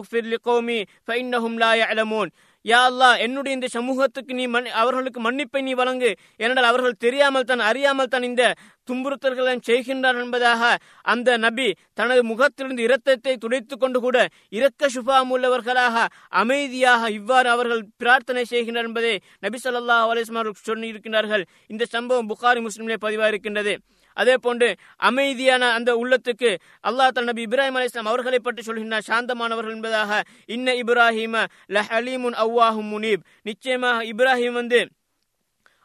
[2.66, 6.10] யா அல்லா என்னுடைய இந்த சமூகத்துக்கு நீ அவர்களுக்கு மன்னிப்பை நீ வழங்கு.
[6.36, 8.54] ஏனென்றால் அவர்கள் தெரியாமல் தான் அறியாமல் தான் இந்த
[8.88, 10.62] துன்புறுத்தல்களை செய்கின்றார் என்பதாக
[11.02, 18.44] அந்த நபி தனது முகத்திலிருந்து இரத்தத்தை துடைத்துக் கொண்டு கூட இரக்க சுபாம் உள்ளவர்களாக அமைதியாக இவ்வாறு அவர்கள் பிரார்த்தனை
[18.44, 23.74] செய்கின்றனர் என்பதை நபி சொல்லா அலிஸ்மார்கள் சொல்லியிருக்கிறார்கள் இந்த சம்பவம் புகாரி முஸ்லிம்லே பதிவாக இருக்கின்றது
[24.22, 24.68] அதே போன்று
[25.08, 26.50] அமைதியான அந்த உள்ளத்துக்கு
[26.88, 29.08] அல்லாஹ் தன் நபி இப்ராஹிம் அலி இஸ்லாம் அவர்களை பற்றி சொல்கின்றார்.
[29.12, 30.20] சாந்தமானவர்கள் என்பதாக.
[30.56, 33.26] இன்ன இப்ராஹிம லஹலீமுன் அவ்வாஹும் முனீப்.
[33.50, 34.82] நிச்சயமாக இப்ராஹிம் வந்து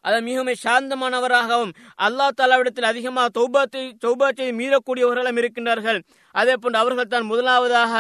[0.05, 1.71] அது மிகவும் சாந்தமானவராகவும்
[2.05, 4.27] அல்லா தாலாவிடத்தில் அதிகமாக தௌபாத்தை தௌபா
[4.59, 5.99] மீறக்கூடியவர்களும் இருக்கின்றார்கள்.
[6.35, 7.93] அதே போன்று அவர்கள் தான் முதலாவதாக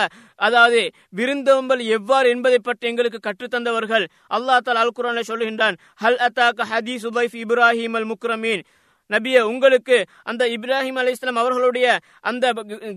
[0.47, 0.81] அதாவது
[1.19, 4.05] விருந்தோம்பல் எவ்வாறு என்பதை பற்றி எங்களுக்கு கற்றுத்தந்தவர்கள்.
[4.37, 8.63] அல்லா தாலா அல் குரானை சொல்லுகின்றான் ஹல் அத்தாக் ஹதீஸ் உபைஃப் இப்ராஹிம் அல் முக்ரமீன்?
[9.11, 11.87] நபிய உங்களுக்கு அந்த இப்ராஹிம் அலி இஸ்லாம் அவர்களுடைய
[12.31, 12.45] அந்த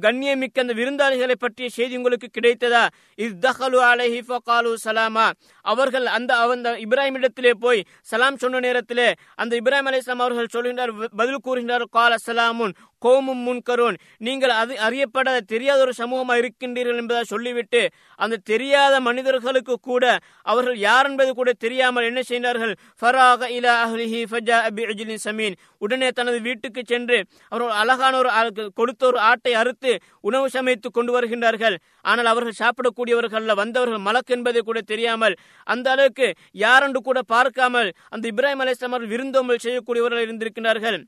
[0.06, 2.84] கண்ணியமிக்க அந்த விருந்தாளிகளை பற்றிய செய்தி உங்களுக்கு கிடைத்ததா?
[3.18, 5.26] இத்தஹலு அலைஹி ஃபகாலு சலாமா.
[5.64, 10.92] அவர்கள் அந்த அந்த இப்ராஹிம் இடத்திலே போய் சலாம் சொன்ன நேரத்திலே அந்த இப்ராஹிம் அலி இஸ்லாம் அவர்கள் சொல்கின்றார்
[11.16, 13.96] பதில் கூறுகின்றார் கால சலாமுன் கோமும் முன்கரோன்.
[14.18, 17.80] நீங்கள் அது அறியப்படாத தெரியாத ஒரு சமூகமாக இருக்கின்றீர்கள் என்பதை சொல்லிவிட்டு
[18.16, 20.04] அந்த தெரியாத மனிதர்களுக்கு கூட
[20.42, 22.72] அவர்கள் யார் என்பது கூட தெரியாமல் என்ன செய்தார்கள்?
[23.00, 25.56] ஃபராக இலா அஹ்லிஹி ஃபஜா பிஅஜ்லின் சமீன்.
[25.78, 31.12] உடனே தனது வீட்டுக்கு சென்று அவர்கள் அழகான ஒரு ஆ- கொடுத்த ஒரு ஆட்டை அறுத்து உணவு சமைத்து கொண்டு
[31.16, 31.76] வருகின்றார்கள்.
[32.02, 35.36] ஆனால் அவர்கள் சாப்பிடக்கூடியவர்கள் வந்தவர்கள் மலக்கு என்பதை கூட தெரியாமல்
[35.72, 36.28] அந்த அளவுக்கு
[36.64, 40.98] யாரென்று கூட பார்க்காமல் அந்த இப்ராஹிம் அலிஸ்லாம் அவர்கள் விருந்தோம்பல் செய்யக்கூடியவர்கள் இருந்திருக்கிறார்கள்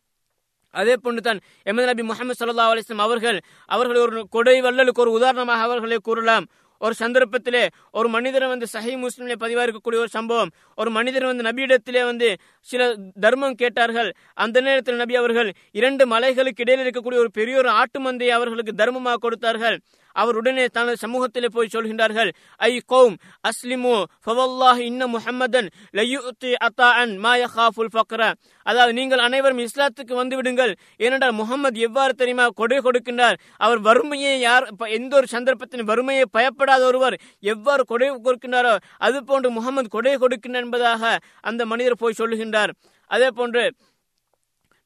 [0.74, 1.38] அதே போன்றுதான்
[1.70, 3.38] எமது நபி முகமது சல்லா அலிஸ்லாம் அவர்கள்
[3.74, 6.46] அவர்கள் ஒரு கொடை வள்ளலுக்கு ஒரு உதாரணமாக அவர்களை கூறலாம்.
[6.80, 7.62] ஒரு சந்தர்ப்பத்திலே
[7.98, 10.50] ஒரு மனிதர் வந்து சஹி முஸ்லிம்ல பதிவாக இருக்கக்கூடிய ஒரு சம்பவம்
[10.80, 12.28] ஒரு மனிதர் வந்து நபியிடத்திலே வந்து
[12.68, 12.88] சில
[13.24, 14.11] தர்மம் கேட்டார்கள்.
[14.44, 15.50] அந்த நேரத்தில் நபி அவர்கள்
[15.80, 19.78] இரண்டு மலைகளுக்கு இடையில் இருக்கக்கூடிய ஒரு பெரிய ஒரு ஆட்டு மந்தையை அவர்களுக்கு தர்மமாக கொடுத்தார்கள்.
[20.22, 22.30] அவர் உடனே தனது சமூகத்திலே போய் சொல்கின்றார்கள்
[22.70, 23.14] ஐ கோம்
[23.50, 23.94] அஸ்லிமு
[24.26, 28.20] ஃபவல்லாஹ் இன்ன முஹம்மதன் லயுத்தி அத்தாஅன் மாய ஹாஃபுல் ஃபக்ர.
[28.66, 30.72] அதாவது நீங்கள் அனைவரும் இஸ்லாத்துக்கு வந்து விடுங்கள்
[31.04, 33.36] ஏனென்றால் முகமது எவ்வாறு தெரியுமா கொடை கொடுக்கின்றார்.
[33.64, 34.66] அவர் வறுமையை யார்
[34.98, 37.16] எந்த ஒரு சந்தர்ப்பத்தின் வறுமையை பயப்படாத ஒருவர்
[37.54, 38.74] எவ்வாறு கொடை கொடுக்கின்றாரோ
[39.08, 41.02] அது போன்று முகமது கொடை கொடுக்கின்றார் என்பதாக
[41.50, 42.72] அந்த மனிதர் போய் சொல்லுகின்றார்.
[43.10, 43.62] அதே போன்று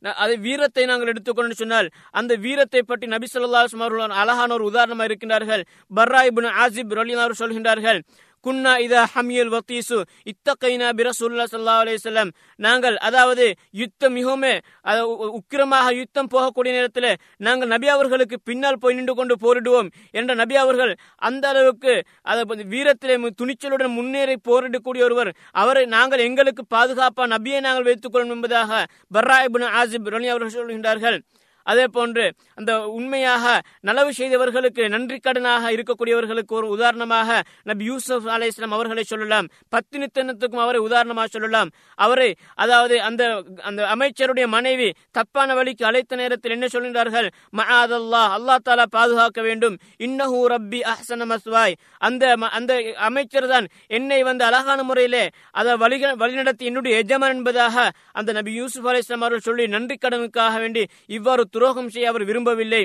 [0.02, 5.62] அது வீரத்தை நாங்கள் எடுத்துக்கொண்டு சொன்னால் அந்த வீரத்தை பற்றி நபி ஸல்லல்லாஹு அவர்கள் அழகான ஒரு உதாரணமாக இருக்கின்றார்கள்.
[5.96, 8.00] பர்ரா இப்னு ஆசிப் ரலினார் சொல்கின்றார்கள்
[8.46, 12.30] குன்னா இதா ஹமியல் வத்தீசு இத்தகைனா பிரசுல்லா சல்லா அலைஹி வஸல்லம்.
[12.56, 14.60] நாங்கள் அதாவது யுத்தம் மிகவும்
[15.04, 20.56] உ- உக்கிரமாக யுத்தம் போகக்கூடிய நேரத்தில் நாங்கள் நபி அவர்களுக்கு பின்னால் போய் நின்று கொண்டு போரிடுவோம் என்ற நபி
[20.56, 25.34] அவர்கள் அந்த அளவுக்கு அதை வீரத்திலே துணிச்சலுடன் முன்னேறி போரிடக்கூடிய ஒருவர்.
[25.50, 29.38] அவரை நாங்கள் எங்களுக்கு பாதுகாப்பாக நபியை நாங்கள் வைத்துக் கொள்ளும் என்பதாக பர்ரா
[29.80, 31.18] ஆசிப் ரணி அவர்கள் சொல்கின்றார்கள்.
[31.62, 38.72] அதே போன்று அந்த உண்மையாக நலவு செய்தவர்களுக்கு நன்றி கடனாக இருக்கக்கூடியவர்களுக்கு ஒரு உதாரணமாக நபி யூசுப் அலை இஸ்லாம்
[38.72, 39.46] அவர்களை சொல்லலாம்.
[39.70, 41.70] பத்தினித்தனத்துக்கும் அவரை உதாரணமாக சொல்லலாம்.
[41.94, 47.30] அவரை அதாவது அந்த அந்த அமைச்சருடைய மனைவி தப்பான வழிக்கு அழைத்த நேரத்தில் என்ன சொல்கின்றார்கள்?
[47.56, 49.78] மஆதல்லா அல்லாஹ் தாலா பாதுகாக்க வேண்டும்.
[49.98, 51.74] இன்னஹூ ரப்பி அஹ்சன மஸ்வாய்.
[51.98, 57.90] அந்த ம- அந்த அமைச்சர் தான் என்னை வந்து அழகான முறையிலே அதை வழி வழிநடத்தி என்னுடைய எஜமான் என்பதாக
[58.12, 62.82] அந்த நபி யூசுப் அலை இஸ்லாம் அவர்கள் சொல்லி நன்றி கடனுக்காக வேண்டி இவ்வாறு துரோகம் செய்ய அவர் விரும்பவில்லை.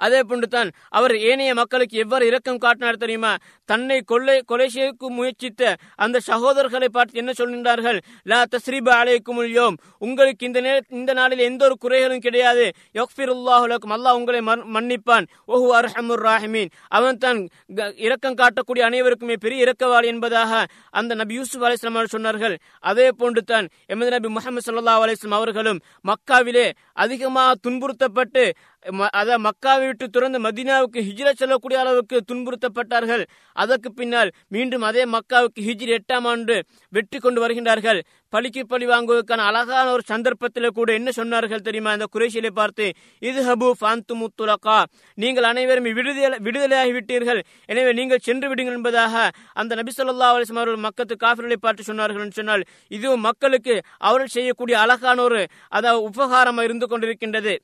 [0.00, 3.36] அதே போன்றுதான் அவர் ஏனைய மக்களுக்கு எவ்வாறு இரக்கம் காட்டினார் தெரியுமா?
[3.64, 8.00] தன்னை கொள்ளை கொலை செய்ய முயற்சித்த அந்த சகோதரர்களை பார்த்து என்ன சொல்கின்றார்கள்?
[8.22, 9.74] லா தஸ்ரீபா அலைக்கும் யோம்.
[9.98, 12.72] உங்களுக்கு இந்த நேர இந்த நாளில் எந்த ஒரு குறைகளும் கிடையாது.
[12.94, 15.26] யக்ஃபிருல்லாஹு உல்லாஹுலக்கும் அல்லாஹ் உங்களை மன்- மன்னிப்பான்.
[15.48, 16.68] ஓஹு அர்ஹமுர் ராஹிமீன்.
[16.88, 22.56] அவன் தான் க- இரக்கம் காட்டக்கூடிய அனைவருக்குமே பெரிய இரக்கவாளி என்பதாக அந்த நபி யூசுப் அலிஸ்லாம் அவர்கள் சொன்னார்கள்.
[22.80, 28.52] அதே போன்று தான் எமது நபி முகமது சல்லா அலிஸ்லாம் அவர்களும் மக்காவிலே அதிகமாக துன்புறுத்தப்பட்டு
[28.86, 29.08] ம-
[29.38, 33.26] மக்காவை விட்டு துறந்து மதீனாவுக்கு ஹிஜ்ரத் செல்லக்கூடிய அளவுக்கு துன்புறுத்தப்பட்டார்கள்.
[33.52, 38.00] அதற்கு பின்னால் மீண்டும் அதே மக்காவுக்கு ஹிஜ்ரி எட்டாம் ஆண்டு வெற்றி கொண்டு வருகின்றார்கள்.
[38.28, 41.92] பழிக்கு பழி வாங்குவதற்கான அழகான ஒரு சந்தர்ப்பத்தில் கூட என்ன சொன்னார்கள் தெரியுமா?
[41.92, 47.42] இந்த குறைஷிலை பார்த்து இது ஹபு ஃபாந்து முத்துலகா நீங்கள் அனைவரும் விடுதலை விடுதலையாகி விட்டீர்கள்.
[47.64, 52.30] எனவே நீங்கள் சென்று விடுங்கள் என்பதாக அந்த நபி சொல்லா அலைஹி அவர்கள் மக்கத்து காஃபிர்களை பார்த்து சொன்னார்கள் என்று
[52.30, 57.58] சொன்னால் இதுவும் மக்களுக்கு அவர்கள் செய்யக்கூடிய அழகான ஒரு அதாவது உபகாரமாக இருந்து கொண்டிருக்கின்றது.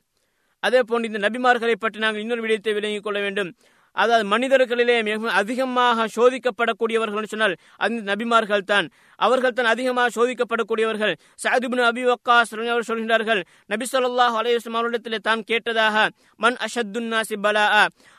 [0.61, 3.51] அதே போன்று இந்த நபிமார்களை பற்றி நாங்கள் இன்னொரு விடயத்தை விளங்கிக் கொள்ள வேண்டும்.
[3.97, 7.55] அதாவது மனிதர்களிலே மிகவும் அதிகமாக சோதிக்கப்படக்கூடியவர்கள் என்று சொன்னால்
[7.85, 8.87] அந்த நபிமார்கள் தான்
[9.19, 11.15] அவர்கள் தான் அதிகமாக சோதிக்கப்படக்கூடியவர்கள்.
[11.45, 13.41] சாதிபின் அபி வக்காஸ் அவர் சொல்கின்றார்கள்
[13.73, 16.07] நபி சொல்லாஹ் அலையம் அவரிடத்தில் தான் கேட்டதாக
[16.45, 17.37] மன் அஷத்துன்னா நாசி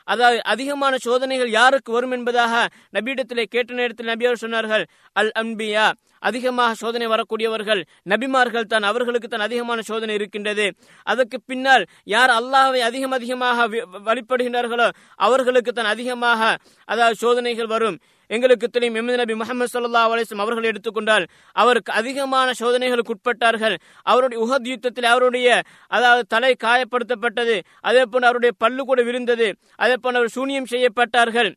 [0.07, 2.53] அதாவது அதிகமான சோதனைகள் யாருக்கு வரும் என்பதாக
[2.95, 4.83] நபியிடத்திலே கேட்ட நேரத்தில் நபி அவர் சொன்னார்கள்
[5.19, 5.85] அல் அன்பியா.
[6.27, 7.81] அதிகமாக சோதனை வரக்கூடியவர்கள்
[8.11, 10.65] நபிமார்கள் தான் அவர்களுக்கு தான் அதிகமான சோதனை இருக்கின்றது.
[11.11, 11.83] அதற்கு பின்னால்
[12.13, 13.67] யார் அல்லாஹை அதிகம் அதிகமாக
[14.07, 14.87] வழிபடுகின்றார்களோ
[15.27, 16.41] அவர்களுக்கு தான் அதிகமாக
[16.87, 17.99] அதாவது சோதனைகள் வரும்.
[18.30, 24.67] எங்களுக்கு தெரியும் எமது நபி முகமது சல்லா அலிஸ்லாம் அவர்கள் எடுத்துக்கொண்டால் அவருக்கு அதிகமான சோதனைகளுக்கு உட்பட்டார்கள் அவருடைய உகத்
[24.67, 30.65] யுத்தத்தில் அவருடைய அதாவது தலை காயப்படுத்தப்பட்டது அதே போன்று அவருடைய பல்லு கூட விழுந்தது அதே போன்று அவர் சூனியம்
[30.65, 31.51] செய்யப்பட்டார்கள்.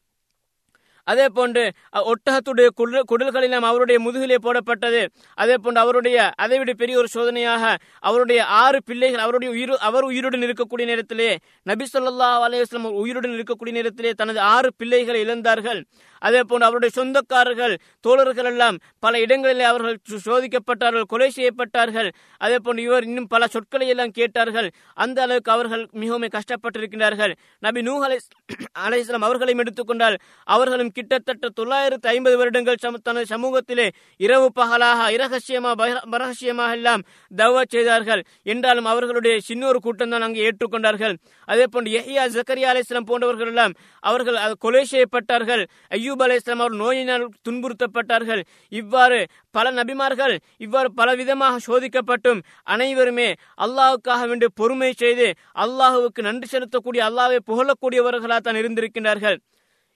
[1.05, 1.63] அதே போன்று
[1.93, 5.09] ஒட்டகத்துடைய குடல் குடல்களெல்லாம் அவருடைய முதுகிலே போடப்பட்டது.
[5.35, 10.85] அதே போன்று அவருடைய அதைவிட பெரிய ஒரு சோதனையாக அவருடைய ஆறு பிள்ளைகள் அவருடைய உயிர் அவர் உயிருடன் இருக்கக்கூடிய
[10.85, 15.83] நேரத்திலே நபி சொல்லா அலையம் உயிருடன் இருக்கக்கூடிய நேரத்திலே தனது ஆறு பிள்ளைகளை இழந்தார்கள்.
[16.23, 19.97] அதே போன்று அவருடைய சொந்தக்காரர்கள் தோழர்கள் எல்லாம் பல இடங்களில் அவர்கள்
[20.27, 22.09] சோதிக்கப்பட்டார்கள் கொலை செய்யப்பட்டார்கள்.
[22.39, 24.69] அதே போன்று இவர் இன்னும் பல சொற்களை எல்லாம் கேட்டார்கள்.
[24.95, 28.19] அந்த அளவுக்கு அவர்கள் மிகவும் கஷ்டப்பட்டிருக்கிறார்கள் நபி நூ அலை
[28.85, 30.17] அலைஹிஸ்ஸலாம் அவர்களையும் எடுத்துக்கொண்டால்
[30.47, 33.87] அவர்களும் கிட்டத்தட்ட தொள்ளாயிரத்து ஐம்பது வருடங்கள் சம- தனது சமூகத்திலே
[34.21, 37.03] இரவு பகலாக இரகசியமா பகிர- பரகசியமாக எல்லாம்
[37.37, 38.23] தவா செய்தார்கள்.
[38.43, 41.15] என்றாலும் அவர்களுடைய சின்னொரு கூட்டம் தான் அங்கே ஏற்றுக்கொண்டார்கள்.
[41.49, 45.65] அதே போன்று எஹியா ஜக்கரியா அலைஹிஸ்ஸலாம் போன்றவர்கள் எல்லாம் அவர்கள் அது கொலை செய்யப்பட்டார்கள்.
[45.89, 48.43] ஐயோ அய்யூப் அலை அவர் நோயினால் துன்புறுத்தப்பட்டார்கள்.
[48.81, 49.19] இவ்வாறு
[49.57, 50.35] பல நபிமார்கள்
[50.65, 52.41] இவ்வாறு பலவிதமாக சோதிக்கப்பட்டும்
[52.75, 53.29] அனைவருமே
[53.65, 55.29] அல்லாஹுக்காக வேண்டு பொறுமை செய்து
[55.65, 59.39] அல்லாஹுவுக்கு நன்றி செலுத்தக்கூடிய அல்லாவை புகழக்கூடியவர்களாக தான் இருந்திருக்கின்றார்கள்.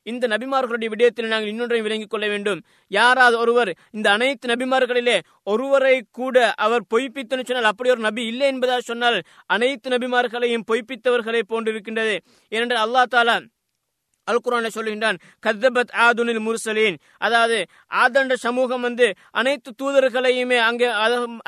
[0.07, 2.61] இந்த நபிமார்களுடைய விடயத்தில் நாங்கள் இன்னொன்றையும் விளங்கிக் கொள்ள வேண்டும்.
[2.91, 5.17] யாராவது ஒருவர் இந்த அனைத்து நபிமார்களிலே
[5.53, 6.37] ஒருவரை கூட
[6.67, 9.19] அவர் பொய்ப்பித்தனு சொன்னால் அப்படி ஒரு நபி இல்லை என்பதாக சொன்னால்
[9.57, 12.17] அனைத்து நபிமார்களையும் பொய்ப்பித்தவர்களை போன்றிருக்கின்றது.
[12.53, 13.37] ஏனென்றால் அல்லா தாலா
[14.31, 16.97] அல் குரானை சொல்லுகின்றான் கத்தபத் ஆதுனில் முர்சலீன்.
[17.27, 17.59] அதாவது
[18.03, 19.07] ஆதண்ட சமூகம் வந்து
[19.41, 20.89] அனைத்து தூதர்களையுமே அங்கே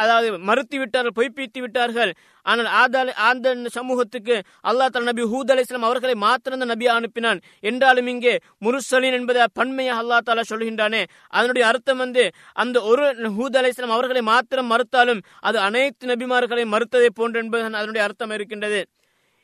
[0.03, 2.13] அதாவது மறுத்து விட்டார்கள் பொய்ப்பித்து விட்டார்கள்.
[2.47, 4.35] ஆனால் ஆதால் ஆந்த சமூகத்துக்கு
[4.71, 7.41] அல்லா தலா நபி ஹூத் அலி இஸ்லாம் அவர்களை மாத்திரந்த நபி அனுப்பினான்.
[7.69, 8.35] என்றாலும் இங்கே
[8.67, 11.03] முருசலீன் என்பதை பன்மையாக அல்லா தாலா சொல்கின்றானே
[11.37, 12.25] அதனுடைய அர்த்தம் வந்து
[12.65, 13.07] அந்த ஒரு
[13.39, 18.83] ஹூத் அலி இஸ்லாம் அவர்களை மாத்திரம் மறுத்தாலும் அது அனைத்து நபிமார்களை மறுத்ததை போன்று என்பது அதனுடைய அர்த்தம் இருக்கின்றது.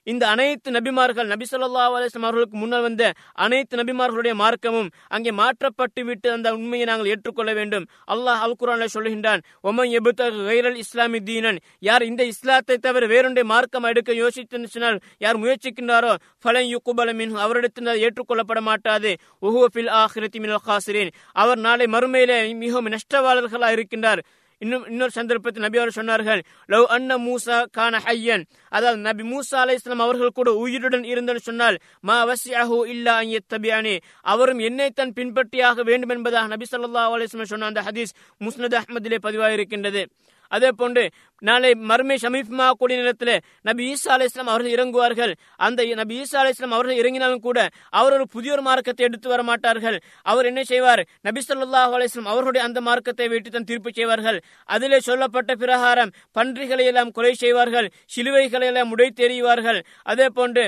[0.05, 6.33] இந்த அனைத்து நபிமார்கள் நபி சொல்லா அலிஸ்லாம் அவர்களுக்கு முன்னர் வந்த அனைத்து நபிமார்களுடைய மார்க்கமும் அங்கே மாற்றப்பட்டு விட்டு
[6.33, 7.87] அந்த உண்மையை நாங்கள் ஏற்றுக்கொள்ள வேண்டும்.
[8.07, 11.59] அல்லாஹ் அல் குரான் சொல்லுகின்றான் ஒமன் எபுத்தல் இஸ்லாமி தீனன்.
[11.79, 19.17] யார் இந்த இஸ்லாத்தை தவிர வேறொன்றை மார்க்கம் எடுக்க யோசித்து யார் முயற்சிக்கின்றாரோ ஃபலன் யுக்குபலமின் அவரிடத்தில் ஏற்றுக்கொள்ளப்பட மாட்டாது.
[19.43, 21.11] உஹுவபில் ஆஹிரத்தி மினல் காசிரேன்.
[21.33, 24.23] அவர் நாளை மறுமையிலே மிகவும் நஷ்டவாளர்களாக இருக்கின்றார்
[24.63, 28.45] இன்னும் இன்னொரு சந்தர்ப்பத்தில் நபி அவர் சொன்னார்கள் லவ் அன்ன மூசா கான ஹையன்.
[28.69, 33.17] அதாவது நபி மூசா அலை இஸ்லாம் அவர்கள் கூட உயிருடன் இருந்தன்னு சொன்னால் மா வசியாஹு இல்லா
[33.49, 33.95] தபியானே
[34.25, 39.53] அவரும் என்னை தன் பின்பற்றியாக வேண்டும் என்பதாக நபி சொல்லா அலிஸ்லாம் சொன்ன அந்த ஹதீஸ் முஸ்னத் அஹமதிலே பதிவாக
[39.53, 40.05] இருக்கின்றது
[40.53, 41.03] அதே போன்று
[41.43, 43.35] நாளை மர்மை சமீபமாக கூடிய நேரத்தில்
[43.69, 45.33] நபி ஈசா அலி இஸ்லாம் அவர்கள் இறங்குவார்கள்.
[45.67, 47.59] அந்த நபி ஈசா அலி இஸ்லாம் அவர்கள் இறங்கினாலும் கூட
[48.01, 49.99] அவர் ஒரு புதிய ஒரு மார்க்கத்தை எடுத்து வர மாட்டார்கள்.
[50.33, 51.03] அவர் என்ன செய்வார்?
[51.29, 54.39] நபி சொல்லா அலிஸ்லாம் அவர்களுடைய அந்த மார்க்கத்தை வைத்து தான் தீர்ப்பு செய்வார்கள்.
[54.75, 59.81] அதிலே சொல்லப்பட்ட பிரகாரம் பன்றிகளை எல்லாம் கொலை செய்வார்கள் சிலுவைகளை எல்லாம் உடை தெரிவார்கள்
[60.13, 60.65] அதே போன்று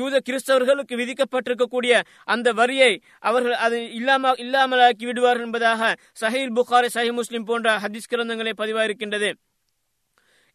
[0.00, 1.94] யூத கிறிஸ்தவர்களுக்கு விதிக்கப்பட்டிருக்கக்கூடிய
[2.34, 2.92] அந்த வரியை
[3.30, 9.30] அவர்கள் அது இல்லாமல் இல்லாமலாக்கி விடுவார்கள் என்பதாக சஹீல் புகாரி சஹி முஸ்லிம் போன்ற ஹதீஸ் கிரந்தங்களை பதிவாயிருக்கின்றது.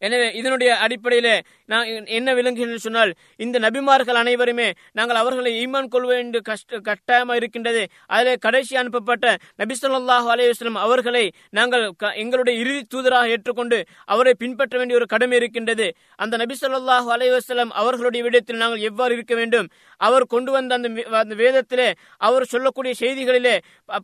[0.02, 1.34] எனவே இதனுடைய அடிப்படையிலே
[1.72, 1.86] நான்
[2.18, 3.12] என்ன விளங்குகிறேன் சொன்னால்
[3.44, 4.68] இந்த நபிமார்கள் அனைவருமே
[4.98, 7.82] நாங்கள் அவர்களை ஈமான் கொள்ள வேண்டிய கஷ்ட கட்டாயமாக இருக்கின்றது.
[8.16, 9.26] அதில் கடைசி அனுப்பப்பட்ட
[9.62, 11.24] நபி சொல்லாஹு அலையுஸ்லம் அவர்களை
[11.58, 11.84] நாங்கள்
[12.22, 13.80] எங்களுடைய இறுதி தூதராக ஏற்றுக்கொண்டு
[14.14, 15.88] அவரை பின்பற்ற வேண்டிய ஒரு கடமை இருக்கின்றது.
[16.24, 19.68] அந்த நபி சொல்லாஹு அலையுஸ்லம் அவர்களுடைய விடயத்தில் நாங்கள் எவ்வாறு இருக்க வேண்டும்?
[20.00, 20.88] அவர் கொண்டு வந்த அந்த
[21.22, 21.88] அந்த வேதத்திலே
[22.28, 23.56] அவர் சொல்லக்கூடிய செய்திகளிலே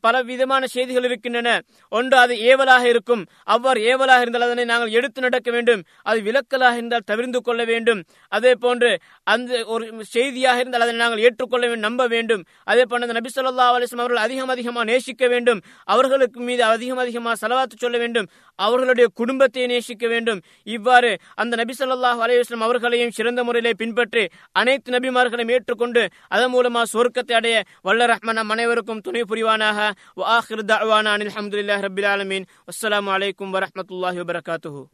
[0.07, 1.49] பல விதமான செய்திகள் இருக்கின்றன.
[1.92, 3.24] ஒன்று அது ஏவலாக இருக்கும்.
[3.55, 5.82] அவ்வாறு ஏவலாக இருந்தால் அதனை நாங்கள் எடுத்து நடக்க வேண்டும்.
[6.03, 8.01] அது விலக்கலாக இருந்தால் தவிர்ந்து கொள்ள வேண்டும்.
[8.28, 8.91] அதே போன்று
[9.35, 12.45] அந்த ஒரு செய்தியாக இருந்தால் அதை நாங்கள் ஏற்றுக்கொள்ள வேண்டும் நம்ப வேண்டும்.
[12.64, 15.62] அதே போன்று அந்த நபி சொல்லா அலிஸ்லாம் அவர்கள் அதிகம் அதிகமாக நேசிக்க வேண்டும்.
[15.85, 18.28] அவர்களுக்கு மீது அதிகம் அதிகமாக செலவாத்து சொல்ல வேண்டும்.
[18.59, 20.43] அவர்களுடைய குடும்பத்தை நேசிக்க வேண்டும்.
[20.76, 24.24] இவ்வாறு அந்த நபி சொல்லாஹ் அலையுஸ்லாம் அவர்களையும் சிறந்த முறையிலே பின்பற்றி
[24.61, 29.91] அனைத்து நபிமார்களையும் ஏற்றுக்கொண்டு அதன் மூலமாக சொர்க்கத்தை அடைய வல்ல ரஹ்மன் நம் அனைவருக்கும் துணை புரிவானாக.
[30.22, 32.49] வாஹிர் தவானா அனில் அஹமதுல்லாஹ் ரபில் ஆலமீன்.
[32.72, 34.85] அஸ்லாம் வலைக்கம் வரமத்துல்லாஹி வபரகாத்துஹூ.